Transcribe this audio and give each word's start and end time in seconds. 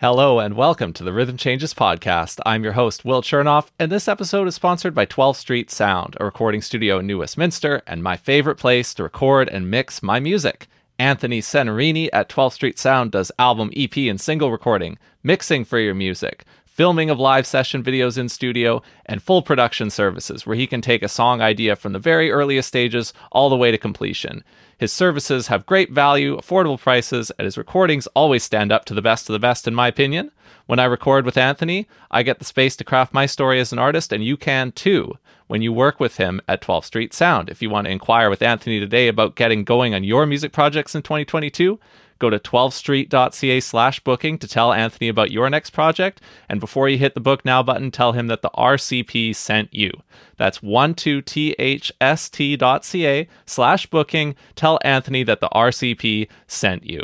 Hello 0.00 0.38
and 0.38 0.56
welcome 0.56 0.94
to 0.94 1.04
the 1.04 1.12
Rhythm 1.12 1.36
Changes 1.36 1.74
podcast. 1.74 2.40
I'm 2.46 2.64
your 2.64 2.72
host, 2.72 3.04
Will 3.04 3.20
Chernoff, 3.20 3.68
and 3.78 3.92
this 3.92 4.08
episode 4.08 4.48
is 4.48 4.54
sponsored 4.54 4.94
by 4.94 5.04
12th 5.04 5.36
Street 5.36 5.70
Sound, 5.70 6.16
a 6.18 6.24
recording 6.24 6.62
studio 6.62 7.00
in 7.00 7.06
New 7.06 7.18
Westminster, 7.18 7.82
and 7.86 8.02
my 8.02 8.16
favorite 8.16 8.56
place 8.56 8.94
to 8.94 9.02
record 9.02 9.50
and 9.50 9.70
mix 9.70 10.02
my 10.02 10.18
music. 10.18 10.68
Anthony 10.98 11.42
Senarini 11.42 12.08
at 12.14 12.30
12th 12.30 12.54
Street 12.54 12.78
Sound 12.78 13.12
does 13.12 13.30
album, 13.38 13.70
EP, 13.76 13.94
and 13.98 14.18
single 14.18 14.50
recording, 14.50 14.96
mixing 15.22 15.66
for 15.66 15.78
your 15.78 15.94
music, 15.94 16.46
filming 16.80 17.10
of 17.10 17.20
live 17.20 17.46
session 17.46 17.82
videos 17.82 18.16
in 18.16 18.26
studio, 18.26 18.80
and 19.04 19.22
full 19.22 19.42
production 19.42 19.90
services 19.90 20.46
where 20.46 20.56
he 20.56 20.66
can 20.66 20.80
take 20.80 21.02
a 21.02 21.08
song 21.10 21.42
idea 21.42 21.76
from 21.76 21.92
the 21.92 21.98
very 21.98 22.30
earliest 22.30 22.68
stages 22.68 23.12
all 23.32 23.50
the 23.50 23.56
way 23.58 23.70
to 23.70 23.76
completion. 23.76 24.42
His 24.78 24.90
services 24.90 25.48
have 25.48 25.66
great 25.66 25.92
value, 25.92 26.38
affordable 26.38 26.80
prices, 26.80 27.30
and 27.32 27.44
his 27.44 27.58
recordings 27.58 28.06
always 28.14 28.44
stand 28.44 28.72
up 28.72 28.86
to 28.86 28.94
the 28.94 29.02
best 29.02 29.28
of 29.28 29.34
the 29.34 29.38
best, 29.38 29.68
in 29.68 29.74
my 29.74 29.88
opinion. 29.88 30.30
When 30.64 30.78
I 30.78 30.86
record 30.86 31.26
with 31.26 31.36
Anthony, 31.36 31.86
I 32.10 32.22
get 32.22 32.38
the 32.38 32.46
space 32.46 32.76
to 32.76 32.84
craft 32.84 33.12
my 33.12 33.26
story 33.26 33.60
as 33.60 33.74
an 33.74 33.78
artist, 33.78 34.10
and 34.10 34.24
you 34.24 34.38
can 34.38 34.72
too 34.72 35.18
when 35.48 35.60
you 35.60 35.74
work 35.74 36.00
with 36.00 36.16
him 36.16 36.40
at 36.48 36.62
12th 36.62 36.86
Street 36.86 37.12
Sound. 37.12 37.50
If 37.50 37.60
you 37.60 37.68
want 37.68 37.88
to 37.88 37.90
inquire 37.90 38.30
with 38.30 38.40
Anthony 38.40 38.80
today 38.80 39.08
about 39.08 39.36
getting 39.36 39.64
going 39.64 39.92
on 39.92 40.02
your 40.02 40.24
music 40.24 40.52
projects 40.52 40.94
in 40.94 41.02
2022, 41.02 41.78
Go 42.20 42.30
to 42.30 42.38
12thstreet.ca 42.38 43.60
slash 43.60 44.00
booking 44.00 44.36
to 44.38 44.46
tell 44.46 44.74
Anthony 44.74 45.08
about 45.08 45.32
your 45.32 45.50
next 45.50 45.70
project. 45.70 46.20
And 46.48 46.60
before 46.60 46.88
you 46.88 46.98
hit 46.98 47.14
the 47.14 47.20
book 47.20 47.44
now 47.46 47.62
button, 47.62 47.90
tell 47.90 48.12
him 48.12 48.28
that 48.28 48.42
the 48.42 48.50
RCP 48.50 49.34
sent 49.34 49.74
you. 49.74 49.90
That's 50.36 50.60
12thst.ca 50.60 53.28
slash 53.46 53.86
booking. 53.86 54.34
Tell 54.54 54.78
Anthony 54.84 55.22
that 55.24 55.40
the 55.40 55.48
RCP 55.48 56.28
sent 56.46 56.84
you. 56.84 57.02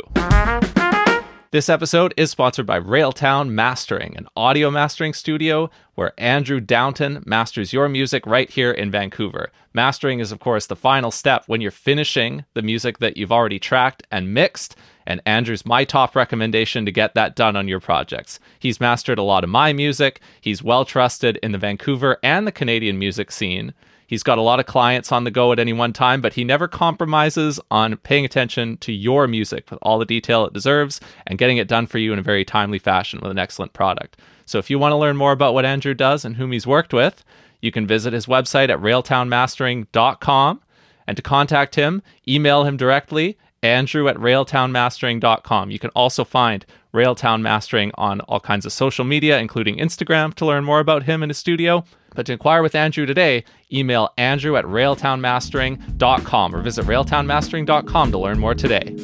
This 1.49 1.69
episode 1.69 2.13
is 2.17 2.29
sponsored 2.29 2.67
by 2.67 2.79
Railtown 2.79 3.49
Mastering, 3.49 4.15
an 4.17 4.27
audio 4.35 4.69
mastering 4.69 5.13
studio 5.13 5.71
where 5.95 6.13
Andrew 6.17 6.59
Downton 6.59 7.23
masters 7.25 7.73
your 7.73 7.89
music 7.89 8.27
right 8.27 8.49
here 8.49 8.71
in 8.71 8.91
Vancouver. 8.91 9.49
Mastering 9.73 10.19
is, 10.19 10.31
of 10.31 10.39
course, 10.39 10.67
the 10.67 10.75
final 10.75 11.09
step 11.09 11.43
when 11.47 11.61
you're 11.61 11.71
finishing 11.71 12.45
the 12.53 12.61
music 12.61 12.99
that 12.99 13.17
you've 13.17 13.31
already 13.31 13.59
tracked 13.59 14.03
and 14.11 14.33
mixed 14.33 14.75
and 15.07 15.21
Andrew's 15.25 15.65
my 15.65 15.85
top 15.85 16.15
recommendation 16.15 16.85
to 16.85 16.91
get 16.91 17.15
that 17.15 17.35
done 17.35 17.55
on 17.55 17.67
your 17.67 17.79
projects. 17.79 18.39
He's 18.59 18.79
mastered 18.79 19.17
a 19.17 19.23
lot 19.23 19.43
of 19.43 19.49
my 19.49 19.73
music, 19.73 20.19
he's 20.39 20.61
well 20.61 20.85
trusted 20.85 21.37
in 21.37 21.53
the 21.53 21.57
Vancouver 21.57 22.19
and 22.21 22.45
the 22.45 22.51
Canadian 22.51 22.99
music 22.99 23.31
scene. 23.31 23.73
He's 24.05 24.23
got 24.23 24.37
a 24.37 24.41
lot 24.41 24.59
of 24.61 24.65
clients 24.65 25.11
on 25.11 25.25
the 25.25 25.31
go 25.31 25.51
at 25.51 25.59
any 25.59 25.73
one 25.73 25.91
time, 25.91 26.21
but 26.21 26.33
he 26.33 26.43
never 26.43 26.67
compromises 26.67 27.59
on 27.69 27.97
paying 27.97 28.23
attention 28.23 28.77
to 28.77 28.93
your 28.93 29.27
music 29.27 29.69
with 29.69 29.79
all 29.81 29.99
the 29.99 30.05
detail 30.05 30.45
it 30.45 30.53
deserves 30.53 31.01
and 31.25 31.37
getting 31.37 31.57
it 31.57 31.67
done 31.67 31.87
for 31.87 31.97
you 31.97 32.13
in 32.13 32.19
a 32.19 32.21
very 32.21 32.45
timely 32.45 32.79
fashion 32.79 33.19
with 33.21 33.31
an 33.31 33.39
excellent 33.39 33.73
product. 33.73 34.17
So 34.45 34.59
if 34.59 34.69
you 34.69 34.79
want 34.79 34.93
to 34.93 34.97
learn 34.97 35.17
more 35.17 35.33
about 35.33 35.53
what 35.53 35.65
Andrew 35.65 35.93
does 35.93 36.23
and 36.23 36.37
whom 36.37 36.53
he's 36.53 36.65
worked 36.65 36.93
with, 36.93 37.25
you 37.61 37.71
can 37.71 37.85
visit 37.85 38.13
his 38.13 38.27
website 38.27 38.69
at 38.69 38.79
railtownmastering.com. 38.79 40.61
And 41.05 41.15
to 41.15 41.23
contact 41.23 41.75
him, 41.75 42.01
email 42.27 42.63
him 42.65 42.77
directly 42.77 43.37
Andrew 43.63 44.07
at 44.07 44.15
railtownmastering.com. 44.17 45.71
You 45.71 45.79
can 45.79 45.89
also 45.91 46.23
find 46.23 46.65
Railtown 46.93 47.41
Mastering 47.41 47.91
on 47.95 48.21
all 48.21 48.39
kinds 48.39 48.65
of 48.65 48.73
social 48.73 49.05
media, 49.05 49.39
including 49.39 49.77
Instagram, 49.77 50.33
to 50.35 50.45
learn 50.45 50.63
more 50.63 50.79
about 50.79 51.03
him 51.03 51.23
and 51.23 51.29
his 51.29 51.37
studio. 51.37 51.83
But 52.15 52.25
to 52.25 52.33
inquire 52.33 52.63
with 52.63 52.75
Andrew 52.75 53.05
today, 53.05 53.43
email 53.71 54.09
andrew 54.17 54.55
at 54.57 54.65
railtownmastering.com 54.65 56.55
or 56.55 56.61
visit 56.61 56.85
railtownmastering.com 56.85 58.11
to 58.11 58.17
learn 58.17 58.39
more 58.39 58.55
today. 58.55 58.95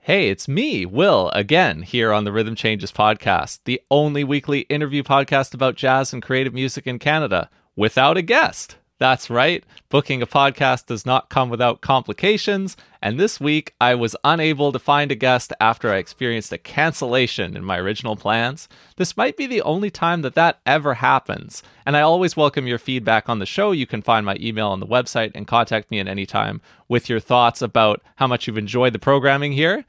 Hey, 0.00 0.28
it's 0.28 0.46
me, 0.46 0.86
Will, 0.86 1.30
again, 1.30 1.82
here 1.82 2.12
on 2.12 2.22
the 2.22 2.30
Rhythm 2.30 2.54
Changes 2.54 2.92
podcast, 2.92 3.58
the 3.64 3.82
only 3.90 4.22
weekly 4.22 4.60
interview 4.60 5.02
podcast 5.02 5.52
about 5.52 5.74
jazz 5.74 6.12
and 6.12 6.22
creative 6.22 6.54
music 6.54 6.86
in 6.86 7.00
Canada 7.00 7.50
without 7.74 8.16
a 8.16 8.22
guest. 8.22 8.76
That's 8.98 9.28
right. 9.28 9.62
Booking 9.90 10.22
a 10.22 10.26
podcast 10.26 10.86
does 10.86 11.04
not 11.04 11.28
come 11.28 11.50
without 11.50 11.82
complications. 11.82 12.78
And 13.02 13.20
this 13.20 13.38
week, 13.38 13.74
I 13.78 13.94
was 13.94 14.16
unable 14.24 14.72
to 14.72 14.78
find 14.78 15.12
a 15.12 15.14
guest 15.14 15.52
after 15.60 15.92
I 15.92 15.98
experienced 15.98 16.50
a 16.52 16.58
cancellation 16.58 17.56
in 17.56 17.64
my 17.64 17.78
original 17.78 18.16
plans. 18.16 18.68
This 18.96 19.14
might 19.14 19.36
be 19.36 19.46
the 19.46 19.60
only 19.62 19.90
time 19.90 20.22
that 20.22 20.34
that 20.34 20.60
ever 20.64 20.94
happens. 20.94 21.62
And 21.84 21.94
I 21.94 22.00
always 22.00 22.38
welcome 22.38 22.66
your 22.66 22.78
feedback 22.78 23.28
on 23.28 23.38
the 23.38 23.44
show. 23.44 23.70
You 23.72 23.86
can 23.86 24.00
find 24.00 24.24
my 24.24 24.38
email 24.40 24.68
on 24.68 24.80
the 24.80 24.86
website 24.86 25.32
and 25.34 25.46
contact 25.46 25.90
me 25.90 26.00
at 26.00 26.08
any 26.08 26.24
time 26.24 26.62
with 26.88 27.10
your 27.10 27.20
thoughts 27.20 27.60
about 27.60 28.02
how 28.16 28.26
much 28.26 28.46
you've 28.46 28.56
enjoyed 28.56 28.94
the 28.94 28.98
programming 28.98 29.52
here. 29.52 29.84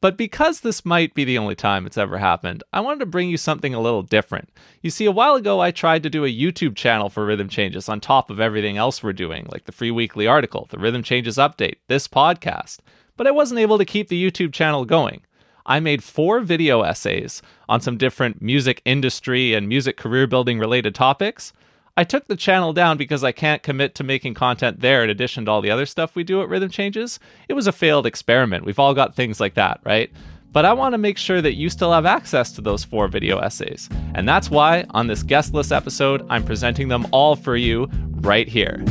But 0.00 0.16
because 0.16 0.60
this 0.60 0.86
might 0.86 1.12
be 1.12 1.24
the 1.24 1.36
only 1.36 1.54
time 1.54 1.84
it's 1.84 1.98
ever 1.98 2.16
happened, 2.16 2.62
I 2.72 2.80
wanted 2.80 3.00
to 3.00 3.06
bring 3.06 3.28
you 3.28 3.36
something 3.36 3.74
a 3.74 3.80
little 3.80 4.02
different. 4.02 4.48
You 4.80 4.88
see, 4.88 5.04
a 5.04 5.10
while 5.10 5.34
ago 5.34 5.60
I 5.60 5.70
tried 5.70 6.02
to 6.04 6.10
do 6.10 6.24
a 6.24 6.34
YouTube 6.34 6.74
channel 6.74 7.10
for 7.10 7.26
Rhythm 7.26 7.50
Changes 7.50 7.88
on 7.88 8.00
top 8.00 8.30
of 8.30 8.40
everything 8.40 8.78
else 8.78 9.02
we're 9.02 9.12
doing, 9.12 9.46
like 9.52 9.64
the 9.64 9.72
free 9.72 9.90
weekly 9.90 10.26
article, 10.26 10.66
the 10.70 10.78
Rhythm 10.78 11.02
Changes 11.02 11.36
update, 11.36 11.76
this 11.88 12.08
podcast. 12.08 12.78
But 13.18 13.26
I 13.26 13.30
wasn't 13.30 13.60
able 13.60 13.76
to 13.76 13.84
keep 13.84 14.08
the 14.08 14.30
YouTube 14.30 14.54
channel 14.54 14.86
going. 14.86 15.20
I 15.66 15.80
made 15.80 16.02
four 16.02 16.40
video 16.40 16.80
essays 16.80 17.42
on 17.68 17.82
some 17.82 17.98
different 17.98 18.40
music 18.40 18.80
industry 18.86 19.52
and 19.52 19.68
music 19.68 19.98
career 19.98 20.26
building 20.26 20.58
related 20.58 20.94
topics. 20.94 21.52
I 22.00 22.04
took 22.04 22.28
the 22.28 22.34
channel 22.34 22.72
down 22.72 22.96
because 22.96 23.22
I 23.22 23.30
can't 23.30 23.62
commit 23.62 23.94
to 23.96 24.04
making 24.04 24.32
content 24.32 24.80
there 24.80 25.04
in 25.04 25.10
addition 25.10 25.44
to 25.44 25.50
all 25.50 25.60
the 25.60 25.70
other 25.70 25.84
stuff 25.84 26.16
we 26.16 26.24
do 26.24 26.40
at 26.40 26.48
Rhythm 26.48 26.70
Changes. 26.70 27.20
It 27.46 27.52
was 27.52 27.66
a 27.66 27.72
failed 27.72 28.06
experiment. 28.06 28.64
We've 28.64 28.78
all 28.78 28.94
got 28.94 29.14
things 29.14 29.38
like 29.38 29.52
that, 29.52 29.80
right? 29.84 30.10
But 30.50 30.64
I 30.64 30.72
want 30.72 30.94
to 30.94 30.98
make 30.98 31.18
sure 31.18 31.42
that 31.42 31.56
you 31.56 31.68
still 31.68 31.92
have 31.92 32.06
access 32.06 32.52
to 32.52 32.62
those 32.62 32.84
four 32.84 33.06
video 33.08 33.38
essays. 33.40 33.90
And 34.14 34.26
that's 34.26 34.48
why 34.48 34.86
on 34.92 35.08
this 35.08 35.22
guest 35.22 35.52
list 35.52 35.72
episode, 35.72 36.26
I'm 36.30 36.42
presenting 36.42 36.88
them 36.88 37.06
all 37.12 37.36
for 37.36 37.54
you 37.54 37.86
right 38.22 38.48
here. 38.48 38.82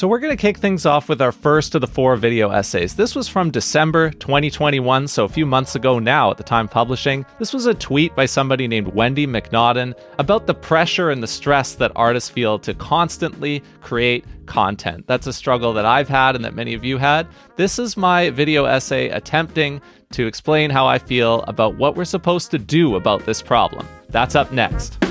So, 0.00 0.08
we're 0.08 0.18
going 0.18 0.34
to 0.34 0.40
kick 0.40 0.56
things 0.56 0.86
off 0.86 1.10
with 1.10 1.20
our 1.20 1.30
first 1.30 1.74
of 1.74 1.82
the 1.82 1.86
four 1.86 2.16
video 2.16 2.48
essays. 2.48 2.96
This 2.96 3.14
was 3.14 3.28
from 3.28 3.50
December 3.50 4.08
2021, 4.08 5.06
so 5.06 5.26
a 5.26 5.28
few 5.28 5.44
months 5.44 5.74
ago 5.74 5.98
now 5.98 6.30
at 6.30 6.38
the 6.38 6.42
time 6.42 6.68
publishing. 6.68 7.26
This 7.38 7.52
was 7.52 7.66
a 7.66 7.74
tweet 7.74 8.16
by 8.16 8.24
somebody 8.24 8.66
named 8.66 8.94
Wendy 8.94 9.26
MacNaughton 9.26 9.92
about 10.18 10.46
the 10.46 10.54
pressure 10.54 11.10
and 11.10 11.22
the 11.22 11.26
stress 11.26 11.74
that 11.74 11.92
artists 11.96 12.30
feel 12.30 12.58
to 12.60 12.72
constantly 12.72 13.62
create 13.82 14.24
content. 14.46 15.06
That's 15.06 15.26
a 15.26 15.34
struggle 15.34 15.74
that 15.74 15.84
I've 15.84 16.08
had 16.08 16.34
and 16.34 16.42
that 16.46 16.54
many 16.54 16.72
of 16.72 16.82
you 16.82 16.96
had. 16.96 17.28
This 17.56 17.78
is 17.78 17.98
my 17.98 18.30
video 18.30 18.64
essay 18.64 19.10
attempting 19.10 19.82
to 20.12 20.26
explain 20.26 20.70
how 20.70 20.86
I 20.86 20.96
feel 20.96 21.42
about 21.42 21.76
what 21.76 21.94
we're 21.94 22.06
supposed 22.06 22.50
to 22.52 22.58
do 22.58 22.96
about 22.96 23.26
this 23.26 23.42
problem. 23.42 23.86
That's 24.08 24.34
up 24.34 24.50
next. 24.50 25.09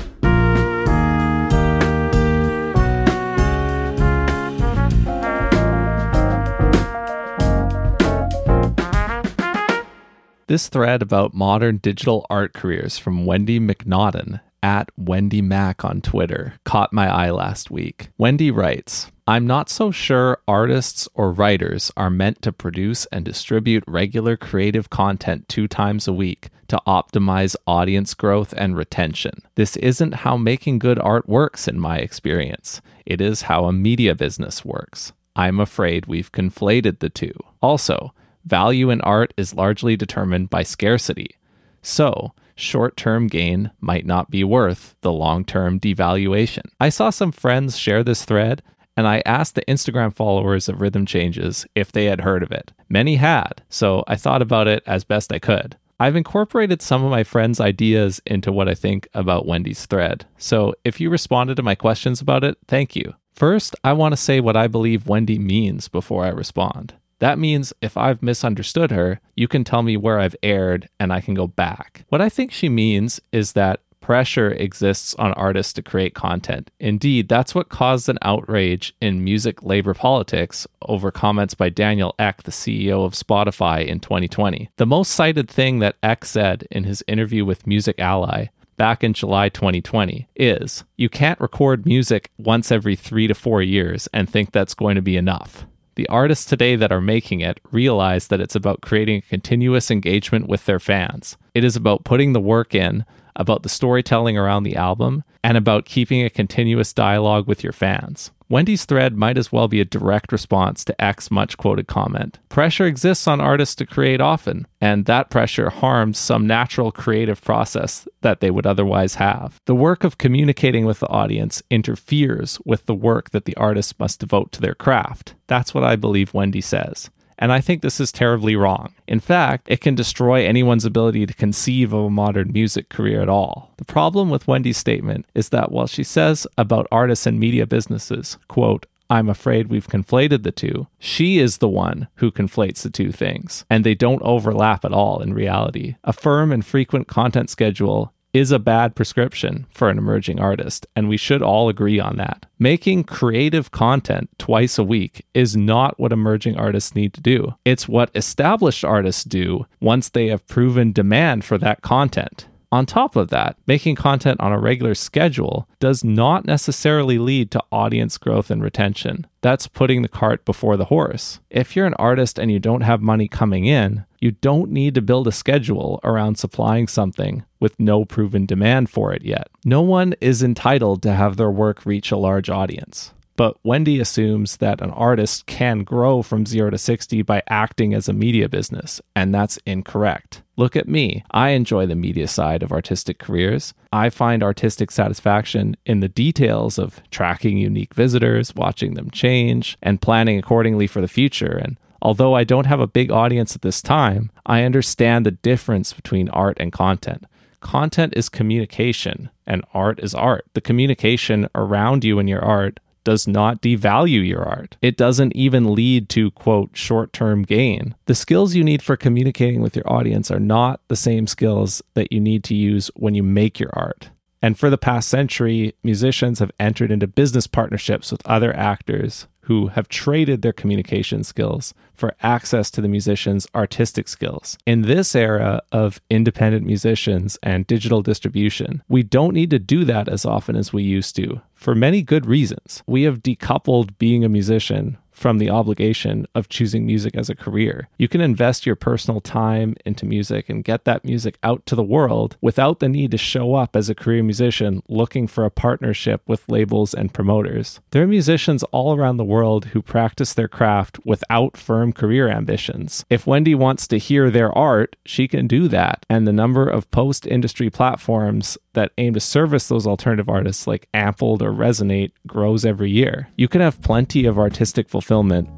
This 10.50 10.66
thread 10.66 11.00
about 11.00 11.32
modern 11.32 11.76
digital 11.76 12.26
art 12.28 12.54
careers 12.54 12.98
from 12.98 13.24
Wendy 13.24 13.60
MacNaughton 13.60 14.40
at 14.64 14.90
Wendy 14.96 15.40
Mac 15.40 15.84
on 15.84 16.00
Twitter 16.00 16.54
caught 16.64 16.92
my 16.92 17.08
eye 17.08 17.30
last 17.30 17.70
week. 17.70 18.08
Wendy 18.18 18.50
writes, 18.50 19.12
I'm 19.28 19.46
not 19.46 19.70
so 19.70 19.92
sure 19.92 20.40
artists 20.48 21.08
or 21.14 21.30
writers 21.30 21.92
are 21.96 22.10
meant 22.10 22.42
to 22.42 22.50
produce 22.50 23.06
and 23.12 23.24
distribute 23.24 23.84
regular 23.86 24.36
creative 24.36 24.90
content 24.90 25.48
two 25.48 25.68
times 25.68 26.08
a 26.08 26.12
week 26.12 26.48
to 26.66 26.82
optimize 26.84 27.54
audience 27.68 28.12
growth 28.14 28.52
and 28.56 28.76
retention. 28.76 29.42
This 29.54 29.76
isn't 29.76 30.14
how 30.14 30.36
making 30.36 30.80
good 30.80 30.98
art 30.98 31.28
works, 31.28 31.68
in 31.68 31.78
my 31.78 31.98
experience. 31.98 32.80
It 33.06 33.20
is 33.20 33.42
how 33.42 33.66
a 33.66 33.72
media 33.72 34.16
business 34.16 34.64
works. 34.64 35.12
I'm 35.36 35.60
afraid 35.60 36.06
we've 36.06 36.32
conflated 36.32 36.98
the 36.98 37.08
two. 37.08 37.34
Also, 37.62 38.12
value 38.44 38.90
in 38.90 39.00
art 39.02 39.34
is 39.36 39.54
largely 39.54 39.96
determined 39.96 40.50
by 40.50 40.62
scarcity. 40.62 41.36
So, 41.82 42.32
short 42.54 42.96
term 42.96 43.26
gain 43.26 43.70
might 43.80 44.06
not 44.06 44.30
be 44.30 44.44
worth 44.44 44.94
the 45.00 45.12
long 45.12 45.44
term 45.44 45.80
devaluation. 45.80 46.66
I 46.78 46.88
saw 46.88 47.10
some 47.10 47.32
friends 47.32 47.78
share 47.78 48.04
this 48.04 48.24
thread, 48.24 48.62
and 48.96 49.06
I 49.06 49.22
asked 49.24 49.54
the 49.54 49.64
Instagram 49.64 50.14
followers 50.14 50.68
of 50.68 50.80
Rhythm 50.80 51.06
Changes 51.06 51.66
if 51.74 51.92
they 51.92 52.06
had 52.06 52.20
heard 52.20 52.42
of 52.42 52.52
it. 52.52 52.72
Many 52.88 53.16
had, 53.16 53.62
so 53.68 54.04
I 54.06 54.16
thought 54.16 54.42
about 54.42 54.68
it 54.68 54.82
as 54.86 55.04
best 55.04 55.32
I 55.32 55.38
could. 55.38 55.76
I've 55.98 56.16
incorporated 56.16 56.80
some 56.80 57.04
of 57.04 57.10
my 57.10 57.24
friends' 57.24 57.60
ideas 57.60 58.22
into 58.24 58.50
what 58.52 58.68
I 58.68 58.74
think 58.74 59.06
about 59.12 59.46
Wendy's 59.46 59.84
thread. 59.84 60.24
So 60.38 60.74
if 60.82 60.98
you 60.98 61.10
responded 61.10 61.56
to 61.56 61.62
my 61.62 61.74
questions 61.74 62.22
about 62.22 62.42
it, 62.42 62.56
thank 62.66 62.96
you. 62.96 63.14
First, 63.34 63.76
I 63.84 63.92
want 63.92 64.12
to 64.12 64.16
say 64.16 64.40
what 64.40 64.56
I 64.56 64.66
believe 64.66 65.08
Wendy 65.08 65.38
means 65.38 65.88
before 65.88 66.24
I 66.24 66.30
respond. 66.30 66.94
That 67.20 67.38
means 67.38 67.72
if 67.80 67.96
I've 67.96 68.22
misunderstood 68.22 68.90
her, 68.90 69.20
you 69.36 69.46
can 69.46 69.62
tell 69.64 69.82
me 69.82 69.96
where 69.96 70.18
I've 70.18 70.36
erred 70.42 70.88
and 70.98 71.12
I 71.12 71.20
can 71.20 71.34
go 71.34 71.46
back. 71.46 72.04
What 72.08 72.20
I 72.20 72.28
think 72.28 72.50
she 72.50 72.68
means 72.68 73.20
is 73.32 73.52
that 73.52 73.80
pressure 74.00 74.50
exists 74.52 75.14
on 75.16 75.32
artists 75.34 75.72
to 75.74 75.82
create 75.82 76.14
content. 76.14 76.70
Indeed, 76.80 77.28
that's 77.28 77.54
what 77.54 77.68
caused 77.68 78.08
an 78.08 78.18
outrage 78.22 78.94
in 79.00 79.22
music 79.22 79.62
labor 79.62 79.94
politics 79.94 80.66
over 80.82 81.10
comments 81.10 81.54
by 81.54 81.68
Daniel 81.68 82.14
Ek, 82.18 82.42
the 82.42 82.50
CEO 82.50 83.04
of 83.04 83.12
Spotify, 83.12 83.86
in 83.86 84.00
2020. 84.00 84.70
The 84.76 84.86
most 84.86 85.12
cited 85.12 85.48
thing 85.48 85.78
that 85.78 85.96
Ek 86.02 86.24
said 86.24 86.66
in 86.70 86.84
his 86.84 87.04
interview 87.06 87.44
with 87.44 87.66
Music 87.66 87.98
Ally 87.98 88.46
back 88.76 89.04
in 89.04 89.12
July 89.12 89.50
2020 89.50 90.26
is 90.36 90.84
you 90.96 91.10
can't 91.10 91.38
record 91.38 91.84
music 91.84 92.30
once 92.38 92.72
every 92.72 92.96
three 92.96 93.26
to 93.26 93.34
four 93.34 93.60
years 93.60 94.08
and 94.14 94.28
think 94.28 94.52
that's 94.52 94.74
going 94.74 94.96
to 94.96 95.02
be 95.02 95.18
enough. 95.18 95.66
The 95.96 96.08
artists 96.08 96.44
today 96.44 96.76
that 96.76 96.92
are 96.92 97.00
making 97.00 97.40
it 97.40 97.60
realize 97.72 98.28
that 98.28 98.40
it's 98.40 98.54
about 98.54 98.80
creating 98.80 99.18
a 99.18 99.22
continuous 99.22 99.90
engagement 99.90 100.48
with 100.48 100.64
their 100.66 100.78
fans. 100.78 101.36
It 101.54 101.64
is 101.64 101.76
about 101.76 102.04
putting 102.04 102.32
the 102.32 102.40
work 102.40 102.74
in, 102.74 103.04
about 103.36 103.62
the 103.62 103.68
storytelling 103.68 104.38
around 104.38 104.62
the 104.62 104.76
album, 104.76 105.24
and 105.42 105.56
about 105.56 105.84
keeping 105.84 106.24
a 106.24 106.30
continuous 106.30 106.92
dialogue 106.92 107.46
with 107.46 107.64
your 107.64 107.72
fans. 107.72 108.30
Wendy's 108.50 108.84
thread 108.84 109.16
might 109.16 109.38
as 109.38 109.52
well 109.52 109.68
be 109.68 109.80
a 109.80 109.84
direct 109.84 110.32
response 110.32 110.84
to 110.84 111.00
Ek's 111.00 111.30
much 111.30 111.56
quoted 111.56 111.86
comment. 111.86 112.40
Pressure 112.48 112.84
exists 112.84 113.28
on 113.28 113.40
artists 113.40 113.76
to 113.76 113.86
create 113.86 114.20
often, 114.20 114.66
and 114.80 115.04
that 115.04 115.30
pressure 115.30 115.70
harms 115.70 116.18
some 116.18 116.48
natural 116.48 116.90
creative 116.90 117.40
process 117.40 118.08
that 118.22 118.40
they 118.40 118.50
would 118.50 118.66
otherwise 118.66 119.14
have. 119.14 119.60
The 119.66 119.74
work 119.76 120.02
of 120.02 120.18
communicating 120.18 120.84
with 120.84 120.98
the 120.98 121.06
audience 121.06 121.62
interferes 121.70 122.58
with 122.64 122.86
the 122.86 122.94
work 122.94 123.30
that 123.30 123.44
the 123.44 123.56
artist 123.56 124.00
must 124.00 124.18
devote 124.18 124.50
to 124.50 124.60
their 124.60 124.74
craft. 124.74 125.36
That's 125.46 125.72
what 125.72 125.84
I 125.84 125.94
believe 125.94 126.34
Wendy 126.34 126.60
says. 126.60 127.08
And 127.40 127.50
I 127.50 127.60
think 127.60 127.80
this 127.80 127.98
is 127.98 128.12
terribly 128.12 128.54
wrong. 128.54 128.94
In 129.08 129.18
fact, 129.18 129.66
it 129.68 129.80
can 129.80 129.94
destroy 129.94 130.44
anyone's 130.44 130.84
ability 130.84 131.24
to 131.24 131.34
conceive 131.34 131.94
of 131.94 132.04
a 132.04 132.10
modern 132.10 132.52
music 132.52 132.90
career 132.90 133.22
at 133.22 133.30
all. 133.30 133.72
The 133.78 133.84
problem 133.84 134.28
with 134.28 134.46
Wendy's 134.46 134.76
statement 134.76 135.24
is 135.34 135.48
that 135.48 135.72
while 135.72 135.86
she 135.86 136.04
says 136.04 136.46
about 136.58 136.86
artists 136.92 137.26
and 137.26 137.40
media 137.40 137.66
businesses, 137.66 138.36
quote, 138.46 138.84
I'm 139.08 139.28
afraid 139.28 139.66
we've 139.66 139.88
conflated 139.88 140.44
the 140.44 140.52
two. 140.52 140.86
She 141.00 141.38
is 141.38 141.58
the 141.58 141.68
one 141.68 142.06
who 142.16 142.30
conflates 142.30 142.82
the 142.82 142.90
two 142.90 143.10
things, 143.10 143.64
and 143.68 143.82
they 143.82 143.96
don't 143.96 144.22
overlap 144.22 144.84
at 144.84 144.92
all 144.92 145.20
in 145.20 145.34
reality. 145.34 145.96
A 146.04 146.12
firm 146.12 146.52
and 146.52 146.64
frequent 146.64 147.08
content 147.08 147.50
schedule 147.50 148.12
is 148.32 148.52
a 148.52 148.58
bad 148.58 148.94
prescription 148.94 149.66
for 149.70 149.88
an 149.88 149.98
emerging 149.98 150.40
artist, 150.40 150.86
and 150.94 151.08
we 151.08 151.16
should 151.16 151.42
all 151.42 151.68
agree 151.68 151.98
on 151.98 152.16
that. 152.16 152.46
Making 152.58 153.04
creative 153.04 153.70
content 153.70 154.28
twice 154.38 154.78
a 154.78 154.84
week 154.84 155.24
is 155.34 155.56
not 155.56 155.98
what 155.98 156.12
emerging 156.12 156.56
artists 156.56 156.94
need 156.94 157.14
to 157.14 157.20
do. 157.20 157.54
It's 157.64 157.88
what 157.88 158.10
established 158.14 158.84
artists 158.84 159.24
do 159.24 159.66
once 159.80 160.08
they 160.08 160.28
have 160.28 160.46
proven 160.46 160.92
demand 160.92 161.44
for 161.44 161.58
that 161.58 161.82
content. 161.82 162.46
On 162.72 162.86
top 162.86 163.16
of 163.16 163.30
that, 163.30 163.56
making 163.66 163.96
content 163.96 164.38
on 164.40 164.52
a 164.52 164.58
regular 164.58 164.94
schedule 164.94 165.68
does 165.80 166.04
not 166.04 166.44
necessarily 166.44 167.18
lead 167.18 167.50
to 167.50 167.64
audience 167.72 168.16
growth 168.16 168.48
and 168.48 168.62
retention. 168.62 169.26
That's 169.40 169.66
putting 169.66 170.02
the 170.02 170.08
cart 170.08 170.44
before 170.44 170.76
the 170.76 170.84
horse. 170.84 171.40
If 171.50 171.74
you're 171.74 171.86
an 171.86 171.94
artist 171.94 172.38
and 172.38 172.50
you 172.52 172.60
don't 172.60 172.82
have 172.82 173.02
money 173.02 173.26
coming 173.26 173.66
in, 173.66 174.04
you 174.20 174.30
don't 174.30 174.70
need 174.70 174.94
to 174.94 175.02
build 175.02 175.26
a 175.26 175.32
schedule 175.32 175.98
around 176.04 176.36
supplying 176.36 176.86
something 176.86 177.44
with 177.58 177.80
no 177.80 178.04
proven 178.04 178.46
demand 178.46 178.88
for 178.88 179.12
it 179.12 179.22
yet. 179.22 179.48
No 179.64 179.82
one 179.82 180.14
is 180.20 180.42
entitled 180.42 181.02
to 181.02 181.14
have 181.14 181.36
their 181.36 181.50
work 181.50 181.84
reach 181.84 182.12
a 182.12 182.16
large 182.16 182.48
audience. 182.48 183.12
But 183.40 183.56
Wendy 183.64 183.98
assumes 184.00 184.58
that 184.58 184.82
an 184.82 184.90
artist 184.90 185.46
can 185.46 185.82
grow 185.82 186.20
from 186.20 186.44
0 186.44 186.68
to 186.72 186.76
60 186.76 187.22
by 187.22 187.42
acting 187.48 187.94
as 187.94 188.06
a 188.06 188.12
media 188.12 188.50
business, 188.50 189.00
and 189.16 189.34
that's 189.34 189.58
incorrect. 189.64 190.42
Look 190.58 190.76
at 190.76 190.86
me. 190.86 191.24
I 191.30 191.52
enjoy 191.52 191.86
the 191.86 191.94
media 191.94 192.28
side 192.28 192.62
of 192.62 192.70
artistic 192.70 193.18
careers. 193.18 193.72
I 193.94 194.10
find 194.10 194.42
artistic 194.42 194.90
satisfaction 194.90 195.74
in 195.86 196.00
the 196.00 196.08
details 196.08 196.78
of 196.78 197.00
tracking 197.10 197.56
unique 197.56 197.94
visitors, 197.94 198.54
watching 198.54 198.92
them 198.92 199.10
change, 199.10 199.78
and 199.80 200.02
planning 200.02 200.38
accordingly 200.38 200.86
for 200.86 201.00
the 201.00 201.08
future. 201.08 201.56
And 201.56 201.78
although 202.02 202.34
I 202.34 202.44
don't 202.44 202.66
have 202.66 202.80
a 202.80 202.86
big 202.86 203.10
audience 203.10 203.56
at 203.56 203.62
this 203.62 203.80
time, 203.80 204.30
I 204.44 204.64
understand 204.64 205.24
the 205.24 205.30
difference 205.30 205.94
between 205.94 206.28
art 206.28 206.58
and 206.60 206.74
content. 206.74 207.24
Content 207.60 208.12
is 208.14 208.28
communication, 208.28 209.30
and 209.46 209.64
art 209.72 209.98
is 210.00 210.14
art. 210.14 210.44
The 210.52 210.60
communication 210.60 211.48
around 211.54 212.04
you 212.04 212.18
and 212.18 212.28
your 212.28 212.44
art 212.44 212.80
does 213.04 213.26
not 213.26 213.62
devalue 213.62 214.26
your 214.26 214.42
art. 214.42 214.76
It 214.82 214.96
doesn't 214.96 215.34
even 215.34 215.74
lead 215.74 216.08
to, 216.10 216.30
quote, 216.32 216.70
short 216.74 217.12
term 217.12 217.42
gain. 217.42 217.94
The 218.06 218.14
skills 218.14 218.54
you 218.54 218.64
need 218.64 218.82
for 218.82 218.96
communicating 218.96 219.60
with 219.60 219.76
your 219.76 219.90
audience 219.90 220.30
are 220.30 220.40
not 220.40 220.80
the 220.88 220.96
same 220.96 221.26
skills 221.26 221.82
that 221.94 222.12
you 222.12 222.20
need 222.20 222.44
to 222.44 222.54
use 222.54 222.90
when 222.96 223.14
you 223.14 223.22
make 223.22 223.58
your 223.58 223.70
art. 223.72 224.10
And 224.42 224.58
for 224.58 224.70
the 224.70 224.78
past 224.78 225.08
century, 225.08 225.74
musicians 225.82 226.38
have 226.38 226.50
entered 226.58 226.90
into 226.90 227.06
business 227.06 227.46
partnerships 227.46 228.10
with 228.10 228.26
other 228.26 228.54
actors 228.56 229.26
who 229.50 229.66
have 229.66 229.88
traded 229.88 230.42
their 230.42 230.52
communication 230.52 231.24
skills 231.24 231.74
for 231.92 232.14
access 232.22 232.70
to 232.70 232.80
the 232.80 232.86
musician's 232.86 233.48
artistic 233.52 234.06
skills. 234.06 234.56
In 234.64 234.82
this 234.82 235.12
era 235.16 235.60
of 235.72 236.00
independent 236.08 236.64
musicians 236.64 237.36
and 237.42 237.66
digital 237.66 238.00
distribution, 238.00 238.80
we 238.88 239.02
don't 239.02 239.34
need 239.34 239.50
to 239.50 239.58
do 239.58 239.84
that 239.86 240.08
as 240.08 240.24
often 240.24 240.54
as 240.54 240.72
we 240.72 240.84
used 240.84 241.16
to 241.16 241.40
for 241.52 241.74
many 241.74 242.00
good 242.00 242.26
reasons. 242.26 242.84
We 242.86 243.02
have 243.02 243.24
decoupled 243.24 243.98
being 243.98 244.24
a 244.24 244.28
musician 244.28 244.98
from 245.20 245.36
the 245.36 245.50
obligation 245.50 246.26
of 246.34 246.48
choosing 246.48 246.86
music 246.86 247.14
as 247.14 247.28
a 247.28 247.34
career. 247.34 247.90
You 247.98 248.08
can 248.08 248.22
invest 248.22 248.64
your 248.64 248.74
personal 248.74 249.20
time 249.20 249.76
into 249.84 250.06
music 250.06 250.48
and 250.48 250.64
get 250.64 250.86
that 250.86 251.04
music 251.04 251.36
out 251.42 251.66
to 251.66 251.74
the 251.74 251.82
world 251.82 252.38
without 252.40 252.80
the 252.80 252.88
need 252.88 253.10
to 253.10 253.18
show 253.18 253.54
up 253.54 253.76
as 253.76 253.90
a 253.90 253.94
career 253.94 254.22
musician 254.22 254.82
looking 254.88 255.26
for 255.26 255.44
a 255.44 255.50
partnership 255.50 256.22
with 256.26 256.48
labels 256.48 256.94
and 256.94 257.12
promoters. 257.12 257.80
There 257.90 258.02
are 258.02 258.06
musicians 258.06 258.62
all 258.72 258.96
around 258.96 259.18
the 259.18 259.24
world 259.24 259.66
who 259.66 259.82
practice 259.82 260.32
their 260.32 260.48
craft 260.48 260.98
without 261.04 261.54
firm 261.54 261.92
career 261.92 262.30
ambitions. 262.30 263.04
If 263.10 263.26
Wendy 263.26 263.54
wants 263.54 263.86
to 263.88 263.98
hear 263.98 264.30
their 264.30 264.56
art, 264.56 264.96
she 265.04 265.28
can 265.28 265.46
do 265.46 265.68
that. 265.68 266.06
And 266.08 266.26
the 266.26 266.32
number 266.32 266.66
of 266.66 266.90
post 266.90 267.26
industry 267.26 267.68
platforms 267.68 268.56
that 268.72 268.92
aim 268.96 269.12
to 269.12 269.20
service 269.20 269.68
those 269.68 269.86
alternative 269.86 270.30
artists 270.30 270.66
like 270.66 270.88
Ampled 270.94 271.42
or 271.42 271.52
Resonate 271.52 272.12
grows 272.26 272.64
every 272.64 272.90
year. 272.90 273.28
You 273.36 273.48
can 273.48 273.60
have 273.60 273.82
plenty 273.82 274.24
of 274.24 274.38
artistic 274.38 274.88
fulfillment 274.88 275.09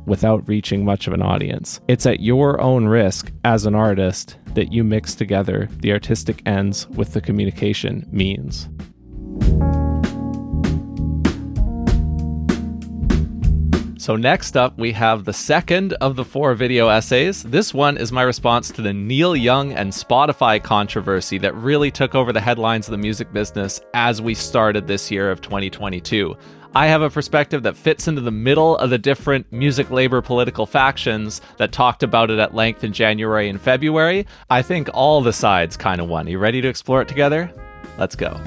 without 0.06 0.48
reaching 0.48 0.84
much 0.84 1.06
of 1.06 1.12
an 1.12 1.22
audience. 1.22 1.80
It's 1.88 2.06
at 2.06 2.20
your 2.20 2.60
own 2.60 2.86
risk 2.86 3.32
as 3.44 3.66
an 3.66 3.74
artist 3.74 4.38
that 4.54 4.72
you 4.72 4.84
mix 4.84 5.14
together 5.14 5.68
the 5.80 5.92
artistic 5.92 6.42
ends 6.46 6.88
with 6.88 7.12
the 7.12 7.20
communication 7.20 8.08
means. 8.10 8.68
So, 14.02 14.16
next 14.16 14.56
up, 14.56 14.76
we 14.76 14.90
have 14.94 15.24
the 15.24 15.32
second 15.32 15.92
of 15.92 16.16
the 16.16 16.24
four 16.24 16.56
video 16.56 16.88
essays. 16.88 17.44
This 17.44 17.72
one 17.72 17.96
is 17.96 18.10
my 18.10 18.22
response 18.22 18.68
to 18.72 18.82
the 18.82 18.92
Neil 18.92 19.36
Young 19.36 19.70
and 19.74 19.92
Spotify 19.92 20.60
controversy 20.60 21.38
that 21.38 21.54
really 21.54 21.92
took 21.92 22.16
over 22.16 22.32
the 22.32 22.40
headlines 22.40 22.88
of 22.88 22.90
the 22.90 22.98
music 22.98 23.32
business 23.32 23.80
as 23.94 24.20
we 24.20 24.34
started 24.34 24.88
this 24.88 25.08
year 25.08 25.30
of 25.30 25.40
2022. 25.40 26.36
I 26.74 26.88
have 26.88 27.02
a 27.02 27.10
perspective 27.10 27.62
that 27.62 27.76
fits 27.76 28.08
into 28.08 28.22
the 28.22 28.32
middle 28.32 28.76
of 28.78 28.90
the 28.90 28.98
different 28.98 29.52
music 29.52 29.88
labor 29.92 30.20
political 30.20 30.66
factions 30.66 31.40
that 31.58 31.70
talked 31.70 32.02
about 32.02 32.28
it 32.28 32.40
at 32.40 32.56
length 32.56 32.82
in 32.82 32.92
January 32.92 33.48
and 33.48 33.60
February. 33.60 34.26
I 34.50 34.62
think 34.62 34.90
all 34.92 35.22
the 35.22 35.32
sides 35.32 35.76
kind 35.76 36.00
of 36.00 36.08
won. 36.08 36.26
You 36.26 36.38
ready 36.38 36.60
to 36.60 36.66
explore 36.66 37.02
it 37.02 37.08
together? 37.08 37.52
Let's 37.98 38.16
go. 38.16 38.40